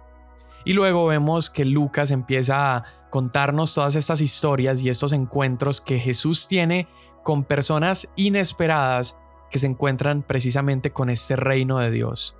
Y 0.64 0.74
luego 0.74 1.06
vemos 1.06 1.48
que 1.48 1.64
Lucas 1.64 2.10
empieza 2.10 2.76
a 2.76 2.84
contarnos 3.08 3.74
todas 3.74 3.94
estas 3.94 4.20
historias 4.20 4.82
y 4.82 4.88
estos 4.88 5.12
encuentros 5.12 5.80
que 5.80 5.98
Jesús 5.98 6.48
tiene 6.48 6.88
con 7.22 7.44
personas 7.44 8.08
inesperadas 8.16 9.16
que 9.50 9.58
se 9.58 9.66
encuentran 9.66 10.22
precisamente 10.22 10.92
con 10.92 11.10
este 11.10 11.36
reino 11.36 11.78
de 11.78 11.90
Dios. 11.90 12.36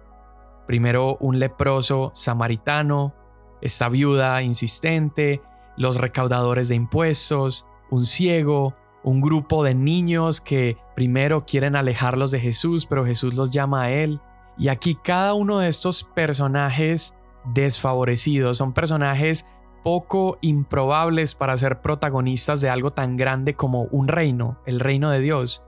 Primero 0.71 1.17
un 1.19 1.41
leproso 1.41 2.13
samaritano, 2.15 3.13
esta 3.61 3.89
viuda 3.89 4.41
insistente, 4.41 5.43
los 5.77 5.97
recaudadores 5.97 6.69
de 6.69 6.77
impuestos, 6.77 7.67
un 7.91 8.05
ciego, 8.05 8.77
un 9.03 9.21
grupo 9.21 9.65
de 9.65 9.75
niños 9.75 10.41
que 10.41 10.77
primero 10.95 11.45
quieren 11.45 11.75
alejarlos 11.75 12.31
de 12.31 12.39
Jesús, 12.39 12.87
pero 12.87 13.05
Jesús 13.05 13.35
los 13.35 13.51
llama 13.51 13.83
a 13.83 13.91
él. 13.91 14.21
Y 14.59 14.69
aquí 14.69 14.95
cada 14.95 15.35
uno 15.35 15.59
de 15.59 15.67
estos 15.67 16.05
personajes 16.05 17.17
desfavorecidos 17.53 18.59
son 18.59 18.73
personajes 18.73 19.47
poco 19.83 20.39
improbables 20.41 21.35
para 21.35 21.59
ser 21.59 21.81
protagonistas 21.81 22.61
de 22.61 22.71
algo 22.71 22.93
tan 22.93 23.17
grande 23.17 23.55
como 23.55 23.89
un 23.91 24.07
reino, 24.07 24.61
el 24.67 24.79
reino 24.79 25.11
de 25.11 25.19
Dios. 25.19 25.65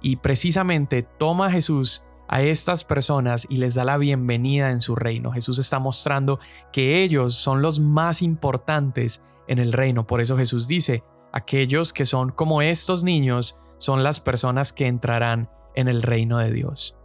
Y 0.00 0.16
precisamente 0.16 1.02
toma 1.02 1.50
Jesús 1.50 2.06
a 2.32 2.40
estas 2.40 2.82
personas 2.82 3.46
y 3.50 3.58
les 3.58 3.74
da 3.74 3.84
la 3.84 3.98
bienvenida 3.98 4.70
en 4.70 4.80
su 4.80 4.96
reino. 4.96 5.32
Jesús 5.32 5.58
está 5.58 5.78
mostrando 5.78 6.40
que 6.72 7.02
ellos 7.02 7.34
son 7.34 7.60
los 7.60 7.78
más 7.78 8.22
importantes 8.22 9.22
en 9.48 9.58
el 9.58 9.74
reino. 9.74 10.06
Por 10.06 10.22
eso 10.22 10.38
Jesús 10.38 10.66
dice, 10.66 11.04
aquellos 11.30 11.92
que 11.92 12.06
son 12.06 12.30
como 12.30 12.62
estos 12.62 13.04
niños 13.04 13.60
son 13.76 14.02
las 14.02 14.18
personas 14.18 14.72
que 14.72 14.86
entrarán 14.86 15.50
en 15.74 15.88
el 15.88 16.00
reino 16.00 16.38
de 16.38 16.50
Dios. 16.50 16.96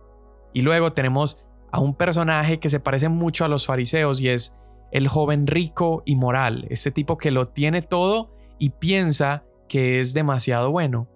Y 0.54 0.62
luego 0.62 0.94
tenemos 0.94 1.44
a 1.74 1.82
un 1.82 1.94
personaje 1.94 2.62
que 2.62 2.70
se 2.70 2.80
parece 2.80 3.10
mucho 3.10 3.44
a 3.44 3.50
los 3.50 3.66
fariseos 3.66 4.22
y 4.22 4.30
es 4.30 4.56
el 4.94 5.10
joven 5.10 5.46
rico 5.46 6.04
y 6.06 6.16
moral, 6.16 6.68
este 6.70 6.92
tipo 6.92 7.18
que 7.18 7.32
lo 7.32 7.50
tiene 7.50 7.82
todo 7.82 8.34
y 8.60 8.70
piensa 8.70 9.44
que 9.68 10.00
es 10.00 10.14
demasiado 10.14 10.72
bueno. 10.72 11.10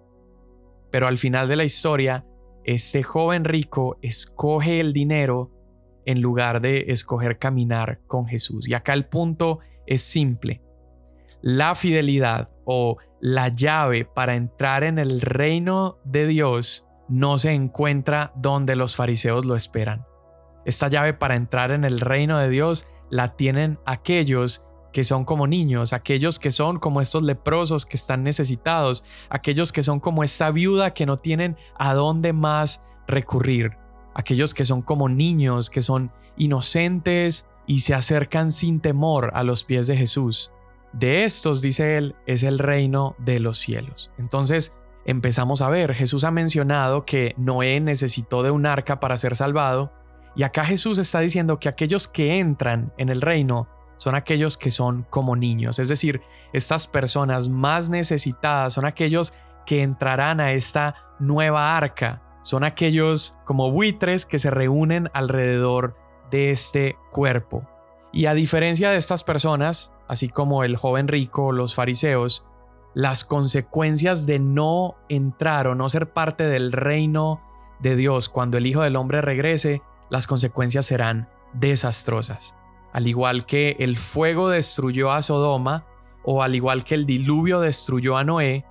Pero 0.90 1.08
al 1.08 1.16
final 1.16 1.48
de 1.48 1.56
la 1.56 1.64
historia, 1.64 2.26
este 2.64 3.02
joven 3.02 3.44
rico 3.44 3.98
escoge 4.02 4.80
el 4.80 4.92
dinero 4.92 5.50
en 6.04 6.20
lugar 6.20 6.60
de 6.60 6.86
escoger 6.88 7.38
caminar 7.38 8.00
con 8.06 8.26
Jesús. 8.26 8.68
Y 8.68 8.74
acá 8.74 8.92
el 8.92 9.06
punto 9.06 9.60
es 9.86 10.02
simple. 10.02 10.62
La 11.40 11.74
fidelidad 11.74 12.50
o 12.64 12.98
la 13.20 13.48
llave 13.48 14.04
para 14.04 14.34
entrar 14.34 14.84
en 14.84 14.98
el 14.98 15.20
reino 15.20 15.98
de 16.04 16.26
Dios 16.26 16.88
no 17.08 17.38
se 17.38 17.52
encuentra 17.52 18.32
donde 18.36 18.76
los 18.76 18.96
fariseos 18.96 19.44
lo 19.44 19.56
esperan. 19.56 20.04
Esta 20.64 20.88
llave 20.88 21.14
para 21.14 21.36
entrar 21.36 21.72
en 21.72 21.84
el 21.84 22.00
reino 22.00 22.38
de 22.38 22.48
Dios 22.48 22.86
la 23.10 23.36
tienen 23.36 23.78
aquellos 23.84 24.66
que 24.92 25.04
son 25.04 25.24
como 25.24 25.46
niños, 25.46 25.92
aquellos 25.92 26.38
que 26.38 26.50
son 26.50 26.78
como 26.78 27.00
estos 27.00 27.22
leprosos 27.22 27.86
que 27.86 27.96
están 27.96 28.22
necesitados, 28.22 29.04
aquellos 29.30 29.72
que 29.72 29.82
son 29.82 30.00
como 30.00 30.22
esta 30.22 30.50
viuda 30.50 30.94
que 30.94 31.06
no 31.06 31.18
tienen 31.18 31.56
a 31.78 31.94
dónde 31.94 32.32
más 32.32 32.82
recurrir, 33.08 33.72
aquellos 34.14 34.54
que 34.54 34.64
son 34.64 34.82
como 34.82 35.08
niños, 35.08 35.70
que 35.70 35.82
son 35.82 36.12
inocentes 36.36 37.48
y 37.66 37.80
se 37.80 37.94
acercan 37.94 38.52
sin 38.52 38.80
temor 38.80 39.30
a 39.34 39.42
los 39.42 39.64
pies 39.64 39.86
de 39.86 39.96
Jesús. 39.96 40.52
De 40.92 41.24
estos, 41.24 41.62
dice 41.62 41.96
él, 41.96 42.14
es 42.26 42.42
el 42.42 42.58
reino 42.58 43.16
de 43.18 43.40
los 43.40 43.58
cielos. 43.58 44.10
Entonces, 44.18 44.76
empezamos 45.06 45.62
a 45.62 45.70
ver, 45.70 45.94
Jesús 45.94 46.24
ha 46.24 46.30
mencionado 46.30 47.06
que 47.06 47.34
Noé 47.38 47.80
necesitó 47.80 48.42
de 48.42 48.50
un 48.50 48.66
arca 48.66 49.00
para 49.00 49.16
ser 49.16 49.36
salvado, 49.36 49.92
y 50.36 50.44
acá 50.44 50.64
Jesús 50.64 50.98
está 50.98 51.20
diciendo 51.20 51.58
que 51.58 51.68
aquellos 51.68 52.08
que 52.08 52.38
entran 52.38 52.92
en 52.98 53.08
el 53.08 53.20
reino 53.20 53.68
son 54.02 54.16
aquellos 54.16 54.56
que 54.56 54.72
son 54.72 55.06
como 55.10 55.36
niños, 55.36 55.78
es 55.78 55.86
decir, 55.86 56.22
estas 56.52 56.88
personas 56.88 57.46
más 57.48 57.88
necesitadas 57.88 58.72
son 58.72 58.84
aquellos 58.84 59.32
que 59.64 59.84
entrarán 59.84 60.40
a 60.40 60.50
esta 60.50 60.96
nueva 61.20 61.76
arca, 61.76 62.20
son 62.42 62.64
aquellos 62.64 63.38
como 63.44 63.70
buitres 63.70 64.26
que 64.26 64.40
se 64.40 64.50
reúnen 64.50 65.08
alrededor 65.14 65.96
de 66.32 66.50
este 66.50 66.96
cuerpo. 67.12 67.64
Y 68.12 68.26
a 68.26 68.34
diferencia 68.34 68.90
de 68.90 68.96
estas 68.96 69.22
personas, 69.22 69.92
así 70.08 70.28
como 70.28 70.64
el 70.64 70.76
joven 70.76 71.06
rico, 71.06 71.52
los 71.52 71.76
fariseos, 71.76 72.44
las 72.94 73.22
consecuencias 73.22 74.26
de 74.26 74.40
no 74.40 74.96
entrar 75.08 75.68
o 75.68 75.76
no 75.76 75.88
ser 75.88 76.12
parte 76.12 76.48
del 76.48 76.72
reino 76.72 77.40
de 77.78 77.94
Dios 77.94 78.28
cuando 78.28 78.58
el 78.58 78.66
Hijo 78.66 78.82
del 78.82 78.96
Hombre 78.96 79.20
regrese, 79.20 79.80
las 80.10 80.26
consecuencias 80.26 80.86
serán 80.86 81.28
desastrosas. 81.52 82.56
Al 82.92 83.06
igual 83.06 83.46
que 83.46 83.76
el 83.78 83.96
fuego 83.96 84.48
destruyó 84.48 85.12
a 85.12 85.22
Sodoma, 85.22 85.86
o 86.24 86.42
al 86.42 86.54
igual 86.54 86.84
que 86.84 86.94
el 86.94 87.06
diluvio 87.06 87.60
destruyó 87.60 88.16
a 88.16 88.24
Noé, 88.24 88.64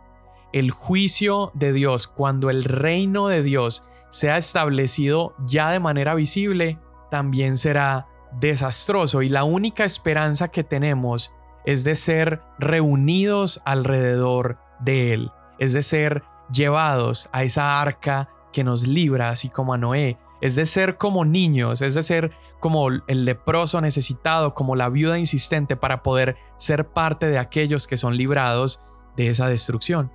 el 0.54 0.72
juicio 0.72 1.52
de 1.54 1.74
Dios, 1.74 2.08
cuando 2.08 2.50
el 2.50 2.64
reino 2.64 3.28
de 3.28 3.42
Dios 3.44 3.86
sea 4.10 4.38
establecido 4.38 5.34
ya 5.46 5.72
de 5.72 5.80
manera 5.80 6.14
visible, 6.14 6.78
también 7.10 7.58
será 7.58 8.08
desastroso. 8.40 9.22
Y 9.22 9.30
la 9.30 9.44
única 9.44 9.86
esperanza 9.86 10.50
que 10.50 10.64
tenemos 10.64 11.34
es 11.66 11.84
de 11.84 11.96
ser 11.96 12.42
reunidos 12.60 13.62
alrededor 13.66 14.58
de 14.80 15.14
Él, 15.14 15.32
es 15.60 15.74
de 15.74 15.84
ser 15.84 16.24
llevados 16.52 17.30
a 17.32 17.44
esa 17.44 17.82
arca 17.82 18.30
que 18.52 18.64
nos 18.64 18.86
libra, 18.86 19.30
así 19.30 19.50
como 19.50 19.74
a 19.74 19.78
Noé, 19.78 20.18
es 20.42 20.56
de 20.56 20.66
ser 20.66 20.98
como 20.98 21.24
niños, 21.24 21.82
es 21.82 21.94
de 21.94 22.04
ser 22.04 22.32
como 22.62 22.88
el 22.90 23.26
leproso 23.26 23.82
necesitado, 23.82 24.54
como 24.54 24.78
la 24.78 24.88
viuda 24.88 25.20
insistente 25.20 25.76
para 25.76 26.04
poder 26.04 26.38
ser 26.58 26.88
parte 26.88 27.26
de 27.28 27.40
aquellos 27.40 27.88
que 27.88 27.98
son 27.98 28.16
librados 28.16 28.82
de 29.18 29.28
esa 29.28 29.50
destrucción. 29.50 30.12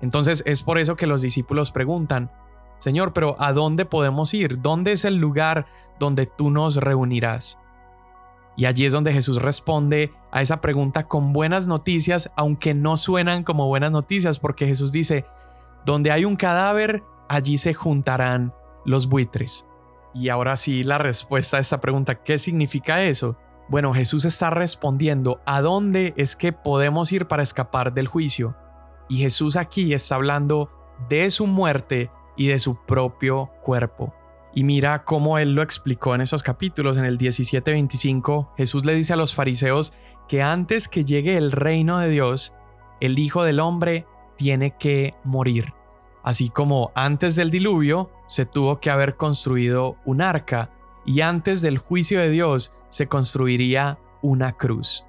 Entonces 0.00 0.42
es 0.46 0.62
por 0.62 0.78
eso 0.78 0.96
que 0.96 1.06
los 1.06 1.20
discípulos 1.20 1.70
preguntan, 1.70 2.30
Señor, 2.78 3.12
pero 3.12 3.36
¿a 3.38 3.52
dónde 3.52 3.84
podemos 3.84 4.32
ir? 4.32 4.60
¿Dónde 4.60 4.92
es 4.92 5.04
el 5.04 5.16
lugar 5.16 5.66
donde 5.98 6.26
tú 6.26 6.50
nos 6.50 6.76
reunirás? 6.76 7.58
Y 8.56 8.66
allí 8.66 8.86
es 8.86 8.92
donde 8.92 9.12
Jesús 9.12 9.40
responde 9.40 10.12
a 10.30 10.42
esa 10.42 10.60
pregunta 10.60 11.08
con 11.08 11.32
buenas 11.32 11.66
noticias, 11.66 12.30
aunque 12.36 12.74
no 12.74 12.96
suenan 12.96 13.44
como 13.44 13.66
buenas 13.66 13.92
noticias, 13.92 14.38
porque 14.38 14.66
Jesús 14.66 14.92
dice, 14.92 15.24
donde 15.84 16.10
hay 16.10 16.24
un 16.24 16.36
cadáver, 16.36 17.02
allí 17.28 17.58
se 17.58 17.74
juntarán 17.74 18.52
los 18.84 19.08
buitres. 19.08 19.66
Y 20.14 20.28
ahora 20.28 20.56
sí, 20.56 20.84
la 20.84 20.98
respuesta 20.98 21.56
a 21.56 21.60
esta 21.60 21.80
pregunta, 21.80 22.22
¿qué 22.22 22.38
significa 22.38 23.02
eso? 23.04 23.36
Bueno, 23.68 23.94
Jesús 23.94 24.24
está 24.24 24.50
respondiendo 24.50 25.40
a 25.46 25.62
dónde 25.62 26.12
es 26.16 26.36
que 26.36 26.52
podemos 26.52 27.10
ir 27.12 27.26
para 27.26 27.42
escapar 27.42 27.94
del 27.94 28.08
juicio. 28.08 28.56
Y 29.08 29.18
Jesús 29.18 29.56
aquí 29.56 29.94
está 29.94 30.16
hablando 30.16 30.70
de 31.08 31.30
su 31.30 31.46
muerte 31.46 32.10
y 32.36 32.48
de 32.48 32.58
su 32.58 32.76
propio 32.84 33.50
cuerpo. 33.62 34.14
Y 34.54 34.64
mira 34.64 35.04
cómo 35.04 35.38
él 35.38 35.54
lo 35.54 35.62
explicó 35.62 36.14
en 36.14 36.20
esos 36.20 36.42
capítulos. 36.42 36.98
En 36.98 37.04
el 37.04 37.18
17-25, 37.18 38.50
Jesús 38.56 38.84
le 38.84 38.94
dice 38.94 39.14
a 39.14 39.16
los 39.16 39.34
fariseos 39.34 39.94
que 40.28 40.42
antes 40.42 40.88
que 40.88 41.04
llegue 41.04 41.36
el 41.36 41.52
reino 41.52 41.98
de 41.98 42.10
Dios, 42.10 42.54
el 43.00 43.18
Hijo 43.18 43.44
del 43.44 43.60
Hombre 43.60 44.06
tiene 44.36 44.76
que 44.76 45.14
morir. 45.24 45.72
Así 46.22 46.50
como 46.50 46.92
antes 46.94 47.36
del 47.36 47.50
diluvio 47.50 48.10
se 48.26 48.46
tuvo 48.46 48.80
que 48.80 48.90
haber 48.90 49.16
construido 49.16 49.96
un 50.04 50.22
arca 50.22 50.70
y 51.04 51.20
antes 51.20 51.60
del 51.62 51.78
juicio 51.78 52.20
de 52.20 52.30
Dios 52.30 52.76
se 52.88 53.08
construiría 53.08 53.98
una 54.22 54.52
cruz. 54.52 55.04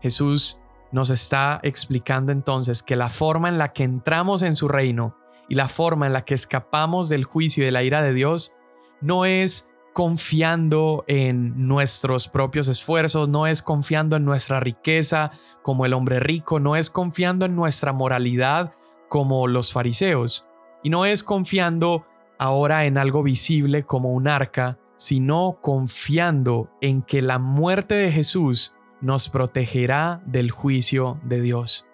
Jesús 0.00 0.60
nos 0.92 1.10
está 1.10 1.60
explicando 1.62 2.32
entonces 2.32 2.82
que 2.82 2.96
la 2.96 3.10
forma 3.10 3.48
en 3.48 3.58
la 3.58 3.72
que 3.72 3.84
entramos 3.84 4.42
en 4.42 4.56
su 4.56 4.66
reino 4.66 5.16
y 5.48 5.54
la 5.54 5.68
forma 5.68 6.06
en 6.06 6.12
la 6.12 6.24
que 6.24 6.34
escapamos 6.34 7.08
del 7.08 7.24
juicio 7.24 7.62
y 7.62 7.66
de 7.66 7.72
la 7.72 7.82
ira 7.82 8.02
de 8.02 8.14
Dios 8.14 8.54
no 9.00 9.24
es 9.24 9.68
confiando 9.92 11.04
en 11.08 11.66
nuestros 11.66 12.28
propios 12.28 12.68
esfuerzos, 12.68 13.28
no 13.28 13.46
es 13.46 13.60
confiando 13.60 14.16
en 14.16 14.24
nuestra 14.24 14.60
riqueza 14.60 15.32
como 15.62 15.84
el 15.84 15.92
hombre 15.92 16.20
rico, 16.20 16.60
no 16.60 16.76
es 16.76 16.90
confiando 16.90 17.44
en 17.44 17.56
nuestra 17.56 17.92
moralidad 17.92 18.72
como 19.10 19.46
los 19.48 19.72
fariseos, 19.72 20.46
y 20.82 20.88
no 20.88 21.04
es 21.04 21.22
confiando 21.22 22.06
ahora 22.38 22.86
en 22.86 22.96
algo 22.96 23.22
visible 23.22 23.84
como 23.84 24.14
un 24.14 24.28
arca, 24.28 24.78
sino 24.96 25.58
confiando 25.60 26.70
en 26.80 27.02
que 27.02 27.20
la 27.20 27.38
muerte 27.38 27.94
de 27.96 28.12
Jesús 28.12 28.74
nos 29.02 29.28
protegerá 29.28 30.22
del 30.24 30.50
juicio 30.50 31.20
de 31.24 31.42
Dios. 31.42 31.86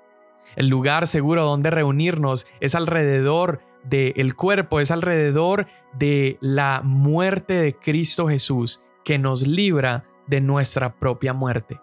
El 0.54 0.68
lugar 0.68 1.06
seguro 1.06 1.44
donde 1.44 1.70
reunirnos 1.70 2.46
es 2.60 2.74
alrededor 2.74 3.60
del 3.84 4.36
cuerpo, 4.36 4.78
es 4.78 4.90
alrededor 4.90 5.66
de 5.98 6.38
la 6.40 6.82
muerte 6.84 7.54
de 7.54 7.74
Cristo 7.74 8.28
Jesús 8.28 8.84
que 9.04 9.18
nos 9.18 9.46
libra 9.46 10.04
de 10.26 10.40
nuestra 10.40 10.96
propia 10.96 11.32
muerte. 11.32 11.80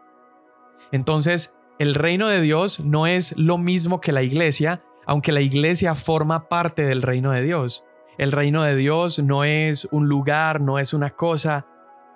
Entonces, 0.92 1.56
el 1.80 1.96
reino 1.96 2.28
de 2.28 2.42
Dios 2.42 2.82
no 2.82 3.08
es 3.08 3.36
lo 3.38 3.58
mismo 3.58 4.00
que 4.00 4.12
la 4.12 4.22
iglesia, 4.22 4.84
aunque 5.06 5.32
la 5.32 5.42
iglesia 5.42 5.96
forma 5.96 6.48
parte 6.50 6.86
del 6.86 7.02
reino 7.02 7.32
de 7.32 7.44
Dios. 7.44 7.86
El 8.18 8.32
reino 8.32 8.64
de 8.64 8.76
Dios 8.76 9.20
no 9.20 9.44
es 9.44 9.88
un 9.92 10.08
lugar, 10.08 10.62
no 10.62 10.80
es 10.80 10.94
una 10.94 11.12
cosa. 11.12 11.66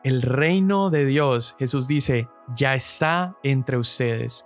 El 0.04 0.22
reino 0.22 0.90
de 0.90 1.06
Dios, 1.06 1.56
Jesús 1.60 1.88
dice, 1.88 2.30
ya 2.56 2.76
está 2.76 3.36
entre 3.44 3.78
ustedes. 3.78 4.46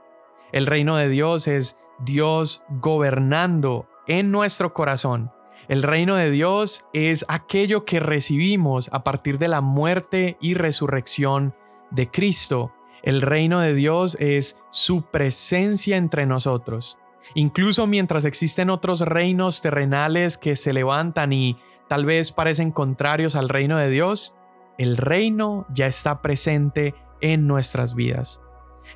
El 0.51 0.65
reino 0.65 0.95
de 0.95 1.09
Dios 1.09 1.47
es 1.47 1.79
Dios 1.99 2.63
gobernando 2.69 3.87
en 4.07 4.31
nuestro 4.31 4.73
corazón. 4.73 5.31
El 5.67 5.83
reino 5.83 6.15
de 6.15 6.31
Dios 6.31 6.87
es 6.93 7.25
aquello 7.27 7.85
que 7.85 7.99
recibimos 7.99 8.89
a 8.91 9.03
partir 9.03 9.37
de 9.37 9.47
la 9.47 9.61
muerte 9.61 10.37
y 10.41 10.55
resurrección 10.55 11.55
de 11.91 12.09
Cristo. 12.09 12.73
El 13.03 13.21
reino 13.21 13.59
de 13.59 13.73
Dios 13.73 14.15
es 14.19 14.59
su 14.69 15.03
presencia 15.03 15.97
entre 15.97 16.25
nosotros. 16.25 16.97
Incluso 17.35 17.87
mientras 17.87 18.25
existen 18.25 18.69
otros 18.69 19.01
reinos 19.01 19.61
terrenales 19.61 20.37
que 20.37 20.55
se 20.55 20.73
levantan 20.73 21.33
y 21.33 21.57
tal 21.87 22.05
vez 22.05 22.31
parecen 22.31 22.71
contrarios 22.71 23.35
al 23.35 23.49
reino 23.49 23.77
de 23.77 23.89
Dios, 23.89 24.35
el 24.77 24.97
reino 24.97 25.65
ya 25.69 25.87
está 25.87 26.21
presente 26.21 26.95
en 27.21 27.47
nuestras 27.47 27.95
vidas. 27.95 28.41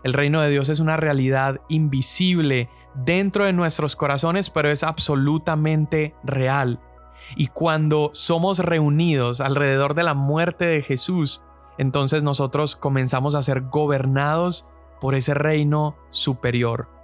El 0.04 0.14
reino 0.14 0.42
de 0.42 0.50
Dios 0.50 0.70
es 0.70 0.80
una 0.80 0.98
realidad 0.98 1.62
invisible 1.70 2.70
dentro 2.96 3.46
de 3.46 3.54
nuestros 3.54 3.96
corazones, 3.96 4.50
pero 4.50 4.70
es 4.70 4.84
absolutamente 4.84 6.16
real. 6.24 6.80
Y 7.36 7.48
cuando 7.48 8.12
somos 8.14 8.60
reunidos 8.60 9.42
alrededor 9.42 9.96
de 9.96 10.04
la 10.04 10.14
muerte 10.14 10.66
de 10.66 10.82
Jesús, 10.82 11.42
entonces 11.78 12.24
nosotros 12.24 12.76
comenzamos 12.76 13.36
a 13.36 13.42
ser 13.42 13.62
gobernados 13.62 14.68
por 15.02 15.16
ese 15.16 15.34
reino 15.34 15.98
superior. 16.10 16.95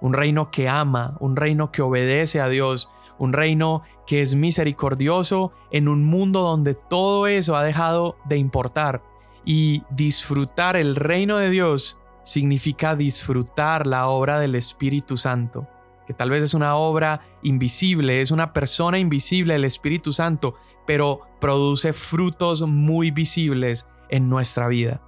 Un 0.00 0.14
reino 0.14 0.50
que 0.50 0.68
ama, 0.68 1.16
un 1.20 1.36
reino 1.36 1.72
que 1.72 1.82
obedece 1.82 2.40
a 2.40 2.48
Dios, 2.48 2.90
un 3.18 3.32
reino 3.32 3.82
que 4.06 4.22
es 4.22 4.34
misericordioso 4.34 5.52
en 5.70 5.88
un 5.88 6.04
mundo 6.04 6.40
donde 6.40 6.74
todo 6.74 7.26
eso 7.26 7.54
ha 7.54 7.62
dejado 7.62 8.16
de 8.24 8.38
importar. 8.38 9.02
Y 9.44 9.82
disfrutar 9.90 10.76
el 10.76 10.96
reino 10.96 11.36
de 11.36 11.50
Dios 11.50 11.98
significa 12.22 12.96
disfrutar 12.96 13.86
la 13.86 14.08
obra 14.08 14.40
del 14.40 14.54
Espíritu 14.54 15.16
Santo, 15.16 15.66
que 16.06 16.14
tal 16.14 16.30
vez 16.30 16.42
es 16.42 16.54
una 16.54 16.76
obra 16.76 17.20
invisible, 17.42 18.20
es 18.20 18.30
una 18.30 18.52
persona 18.52 18.98
invisible 18.98 19.54
el 19.54 19.64
Espíritu 19.64 20.12
Santo, 20.12 20.54
pero 20.86 21.20
produce 21.40 21.92
frutos 21.92 22.62
muy 22.62 23.10
visibles 23.10 23.86
en 24.08 24.28
nuestra 24.28 24.68
vida. 24.68 25.02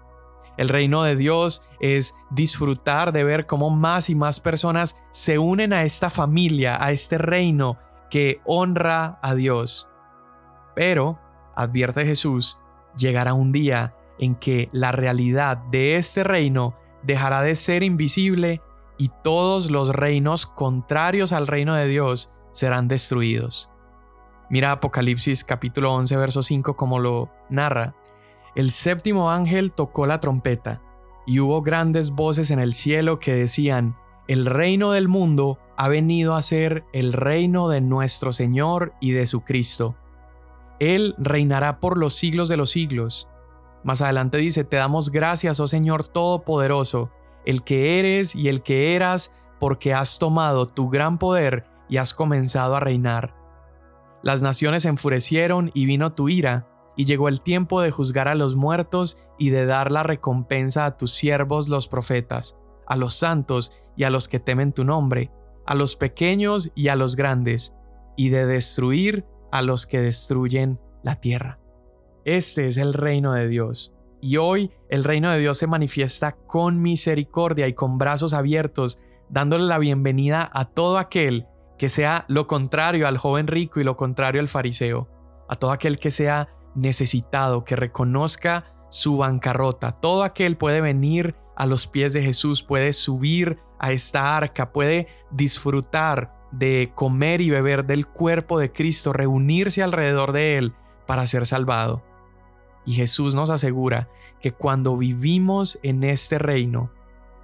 El 0.56 0.68
reino 0.68 1.02
de 1.02 1.16
Dios 1.16 1.64
es 1.80 2.14
disfrutar 2.30 3.12
de 3.12 3.24
ver 3.24 3.46
cómo 3.46 3.70
más 3.70 4.10
y 4.10 4.14
más 4.14 4.40
personas 4.40 4.96
se 5.10 5.38
unen 5.38 5.72
a 5.72 5.84
esta 5.84 6.10
familia, 6.10 6.82
a 6.82 6.92
este 6.92 7.18
reino 7.18 7.78
que 8.10 8.40
honra 8.44 9.18
a 9.22 9.34
Dios. 9.34 9.88
Pero, 10.74 11.18
advierte 11.56 12.04
Jesús, 12.04 12.58
llegará 12.96 13.34
un 13.34 13.52
día 13.52 13.94
en 14.18 14.34
que 14.34 14.68
la 14.72 14.92
realidad 14.92 15.56
de 15.56 15.96
este 15.96 16.22
reino 16.22 16.74
dejará 17.02 17.40
de 17.40 17.56
ser 17.56 17.82
invisible 17.82 18.60
y 18.98 19.10
todos 19.22 19.70
los 19.70 19.88
reinos 19.90 20.46
contrarios 20.46 21.32
al 21.32 21.46
reino 21.46 21.74
de 21.74 21.88
Dios 21.88 22.32
serán 22.52 22.88
destruidos. 22.88 23.70
Mira 24.50 24.70
Apocalipsis 24.70 25.44
capítulo 25.44 25.92
11 25.94 26.16
verso 26.18 26.42
5 26.42 26.76
como 26.76 26.98
lo 26.98 27.30
narra. 27.48 27.94
El 28.54 28.70
séptimo 28.70 29.30
ángel 29.30 29.72
tocó 29.72 30.06
la 30.06 30.20
trompeta 30.20 30.82
y 31.26 31.40
hubo 31.40 31.62
grandes 31.62 32.10
voces 32.10 32.50
en 32.50 32.58
el 32.58 32.74
cielo 32.74 33.18
que 33.18 33.34
decían, 33.34 33.96
el 34.28 34.46
reino 34.46 34.92
del 34.92 35.08
mundo 35.08 35.58
ha 35.76 35.88
venido 35.88 36.34
a 36.34 36.42
ser 36.42 36.84
el 36.92 37.12
reino 37.12 37.68
de 37.68 37.80
nuestro 37.80 38.32
Señor 38.32 38.92
y 39.00 39.12
de 39.12 39.26
su 39.26 39.40
Cristo. 39.40 39.96
Él 40.78 41.14
reinará 41.18 41.80
por 41.80 41.96
los 41.96 42.14
siglos 42.14 42.48
de 42.48 42.56
los 42.56 42.70
siglos 42.70 43.28
Más 43.84 44.02
adelante 44.02 44.38
dice, 44.38 44.64
te 44.64 44.76
damos 44.76 45.10
gracias, 45.10 45.58
oh 45.58 45.66
Señor 45.66 46.06
Todopoderoso, 46.06 47.10
el 47.44 47.64
que 47.64 47.98
eres 47.98 48.34
y 48.34 48.48
el 48.48 48.62
que 48.62 48.94
eras, 48.94 49.32
porque 49.58 49.92
has 49.94 50.18
tomado 50.18 50.68
tu 50.68 50.88
gran 50.88 51.18
poder 51.18 51.66
y 51.88 51.96
has 51.96 52.14
comenzado 52.14 52.76
a 52.76 52.80
reinar. 52.80 53.34
Las 54.22 54.40
naciones 54.40 54.84
enfurecieron 54.84 55.72
y 55.74 55.86
vino 55.86 56.12
tu 56.12 56.28
ira, 56.28 56.68
y 56.96 57.04
llegó 57.04 57.28
el 57.28 57.40
tiempo 57.40 57.80
de 57.80 57.90
juzgar 57.90 58.28
a 58.28 58.34
los 58.34 58.56
muertos 58.56 59.18
y 59.38 59.50
de 59.50 59.66
dar 59.66 59.90
la 59.90 60.02
recompensa 60.02 60.84
a 60.84 60.96
tus 60.96 61.12
siervos 61.12 61.68
los 61.68 61.88
profetas, 61.88 62.58
a 62.86 62.96
los 62.96 63.14
santos 63.14 63.72
y 63.96 64.04
a 64.04 64.10
los 64.10 64.28
que 64.28 64.40
temen 64.40 64.72
tu 64.72 64.84
nombre, 64.84 65.30
a 65.66 65.74
los 65.74 65.96
pequeños 65.96 66.70
y 66.74 66.88
a 66.88 66.96
los 66.96 67.16
grandes, 67.16 67.74
y 68.16 68.28
de 68.28 68.46
destruir 68.46 69.24
a 69.50 69.62
los 69.62 69.86
que 69.86 70.00
destruyen 70.00 70.78
la 71.02 71.16
tierra. 71.20 71.58
Este 72.24 72.68
es 72.68 72.76
el 72.76 72.94
reino 72.94 73.32
de 73.32 73.48
Dios. 73.48 73.94
Y 74.20 74.36
hoy 74.36 74.70
el 74.88 75.02
reino 75.02 75.30
de 75.32 75.40
Dios 75.40 75.58
se 75.58 75.66
manifiesta 75.66 76.32
con 76.32 76.80
misericordia 76.80 77.66
y 77.66 77.72
con 77.72 77.98
brazos 77.98 78.34
abiertos, 78.34 79.00
dándole 79.28 79.64
la 79.64 79.78
bienvenida 79.78 80.48
a 80.52 80.66
todo 80.66 80.98
aquel 80.98 81.46
que 81.76 81.88
sea 81.88 82.24
lo 82.28 82.46
contrario 82.46 83.08
al 83.08 83.18
joven 83.18 83.48
rico 83.48 83.80
y 83.80 83.84
lo 83.84 83.96
contrario 83.96 84.40
al 84.40 84.48
fariseo, 84.48 85.08
a 85.48 85.56
todo 85.56 85.72
aquel 85.72 85.98
que 85.98 86.12
sea 86.12 86.48
necesitado, 86.74 87.64
que 87.64 87.76
reconozca 87.76 88.64
su 88.90 89.16
bancarrota. 89.16 89.92
Todo 89.92 90.22
aquel 90.22 90.56
puede 90.56 90.80
venir 90.80 91.34
a 91.56 91.66
los 91.66 91.86
pies 91.86 92.12
de 92.12 92.22
Jesús, 92.22 92.62
puede 92.62 92.92
subir 92.92 93.58
a 93.78 93.92
esta 93.92 94.36
arca, 94.36 94.72
puede 94.72 95.08
disfrutar 95.30 96.34
de 96.52 96.92
comer 96.94 97.40
y 97.40 97.50
beber 97.50 97.84
del 97.86 98.06
cuerpo 98.06 98.58
de 98.58 98.72
Cristo, 98.72 99.12
reunirse 99.12 99.82
alrededor 99.82 100.32
de 100.32 100.58
Él 100.58 100.74
para 101.06 101.26
ser 101.26 101.46
salvado. 101.46 102.02
Y 102.84 102.94
Jesús 102.94 103.34
nos 103.34 103.50
asegura 103.50 104.08
que 104.40 104.52
cuando 104.52 104.96
vivimos 104.96 105.78
en 105.82 106.04
este 106.04 106.38
reino, 106.38 106.90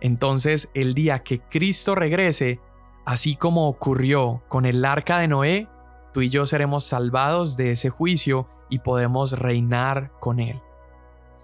entonces 0.01 0.71
el 0.75 0.95
día 0.95 1.23
que 1.23 1.41
Cristo 1.41 1.95
regrese, 1.95 2.61
así 3.05 3.37
como 3.37 3.69
ocurrió 3.69 4.43
con 4.49 4.67
el 4.67 4.85
arca 4.85 5.19
de 5.19 5.29
Noé, 5.29 5.69
tú 6.13 6.23
y 6.23 6.29
yo 6.29 6.45
seremos 6.47 6.85
salvados 6.85 7.57
de 7.57 7.73
ese 7.73 7.91
juicio 7.91 8.49
y 8.69 8.81
podemos 8.81 9.39
reinar 9.39 10.13
con 10.21 10.41
Él. 10.41 10.61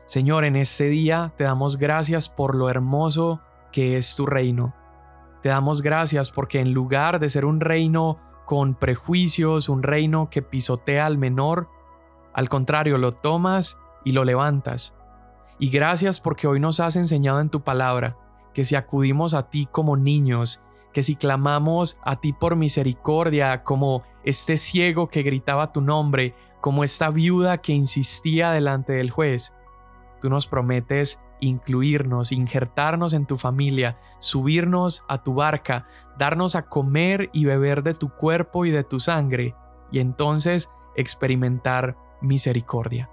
Señor, 0.06 0.44
en 0.44 0.56
este 0.56 0.88
día 0.88 1.32
te 1.37 1.44
damos 1.44 1.78
gracias 1.78 2.28
por 2.28 2.54
lo 2.54 2.68
hermoso 2.68 3.40
que 3.72 3.96
es 3.96 4.16
tu 4.16 4.26
reino. 4.26 4.74
Te 5.42 5.48
damos 5.48 5.82
gracias 5.82 6.30
porque 6.30 6.60
en 6.60 6.72
lugar 6.72 7.18
de 7.18 7.30
ser 7.30 7.44
un 7.44 7.60
reino 7.60 8.18
con 8.44 8.74
prejuicios, 8.74 9.68
un 9.68 9.82
reino 9.82 10.28
que 10.30 10.42
pisotea 10.42 11.06
al 11.06 11.18
menor, 11.18 11.68
al 12.34 12.48
contrario, 12.48 12.98
lo 12.98 13.12
tomas 13.12 13.78
y 14.04 14.12
lo 14.12 14.24
levantas. 14.24 14.94
Y 15.58 15.70
gracias 15.70 16.20
porque 16.20 16.46
hoy 16.46 16.60
nos 16.60 16.80
has 16.80 16.96
enseñado 16.96 17.40
en 17.40 17.48
tu 17.48 17.62
palabra 17.62 18.16
que 18.52 18.64
si 18.64 18.74
acudimos 18.74 19.34
a 19.34 19.50
ti 19.50 19.68
como 19.70 19.96
niños, 19.96 20.62
que 20.92 21.02
si 21.02 21.16
clamamos 21.16 22.00
a 22.04 22.16
ti 22.16 22.32
por 22.32 22.56
misericordia, 22.56 23.62
como 23.64 24.02
este 24.24 24.56
ciego 24.56 25.08
que 25.08 25.22
gritaba 25.22 25.72
tu 25.72 25.80
nombre, 25.80 26.34
como 26.64 26.83
esta 26.83 27.11
viuda 27.11 27.59
que 27.59 27.74
insistía 27.74 28.50
delante 28.50 28.94
del 28.94 29.11
juez, 29.11 29.55
tú 30.22 30.31
nos 30.31 30.46
prometes 30.46 31.20
incluirnos, 31.40 32.33
injertarnos 32.33 33.12
en 33.12 33.27
tu 33.27 33.37
familia, 33.37 33.98
subirnos 34.18 35.05
a 35.07 35.22
tu 35.22 35.35
barca, 35.35 35.87
darnos 36.18 36.57
a 36.57 36.62
comer 36.62 37.29
y 37.35 37.44
beber 37.44 37.83
de 37.83 37.92
tu 37.92 38.09
cuerpo 38.09 38.64
y 38.64 38.70
de 38.70 38.83
tu 38.83 38.98
sangre, 38.98 39.55
y 39.92 39.98
entonces 39.98 40.70
experimentar 40.96 41.98
misericordia. 42.22 43.11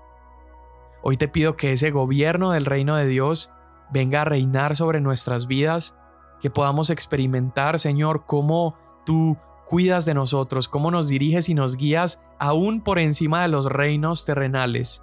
Hoy 1.03 1.17
te 1.17 1.27
pido 1.27 1.57
que 1.57 1.73
ese 1.73 1.91
gobierno 1.91 2.51
del 2.51 2.63
reino 2.63 2.95
de 2.95 3.07
Dios 3.07 3.51
venga 3.91 4.21
a 4.21 4.25
reinar 4.25 4.77
sobre 4.77 5.01
nuestras 5.01 5.47
vidas, 5.47 5.97
que 6.39 6.49
podamos 6.49 6.89
experimentar, 6.89 7.79
Señor, 7.79 8.23
cómo 8.25 8.77
tú 9.05 9.35
cuidas 9.71 10.03
de 10.03 10.13
nosotros, 10.13 10.67
cómo 10.67 10.91
nos 10.91 11.07
diriges 11.07 11.47
y 11.47 11.53
nos 11.53 11.77
guías 11.77 12.21
aún 12.39 12.81
por 12.81 12.99
encima 12.99 13.41
de 13.41 13.47
los 13.47 13.67
reinos 13.67 14.25
terrenales. 14.25 15.01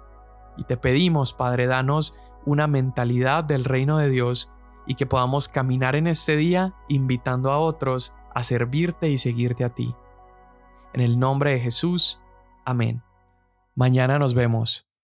Y 0.57 0.63
te 0.63 0.77
pedimos, 0.77 1.33
Padre, 1.33 1.65
danos 1.65 2.19
una 2.45 2.67
mentalidad 2.67 3.43
del 3.43 3.65
reino 3.65 3.97
de 3.97 4.11
Dios 4.11 4.51
y 4.85 4.93
que 4.93 5.07
podamos 5.07 5.49
caminar 5.49 5.95
en 5.95 6.05
este 6.05 6.35
día 6.35 6.75
invitando 6.87 7.51
a 7.51 7.57
otros 7.57 8.13
a 8.35 8.43
servirte 8.43 9.09
y 9.09 9.17
seguirte 9.17 9.63
a 9.63 9.73
ti. 9.73 9.95
En 10.93 11.01
el 11.01 11.17
nombre 11.17 11.53
de 11.53 11.61
Jesús, 11.61 12.21
amén. 12.63 13.01
Mañana 13.73 14.19
nos 14.19 14.35
vemos. 14.35 14.88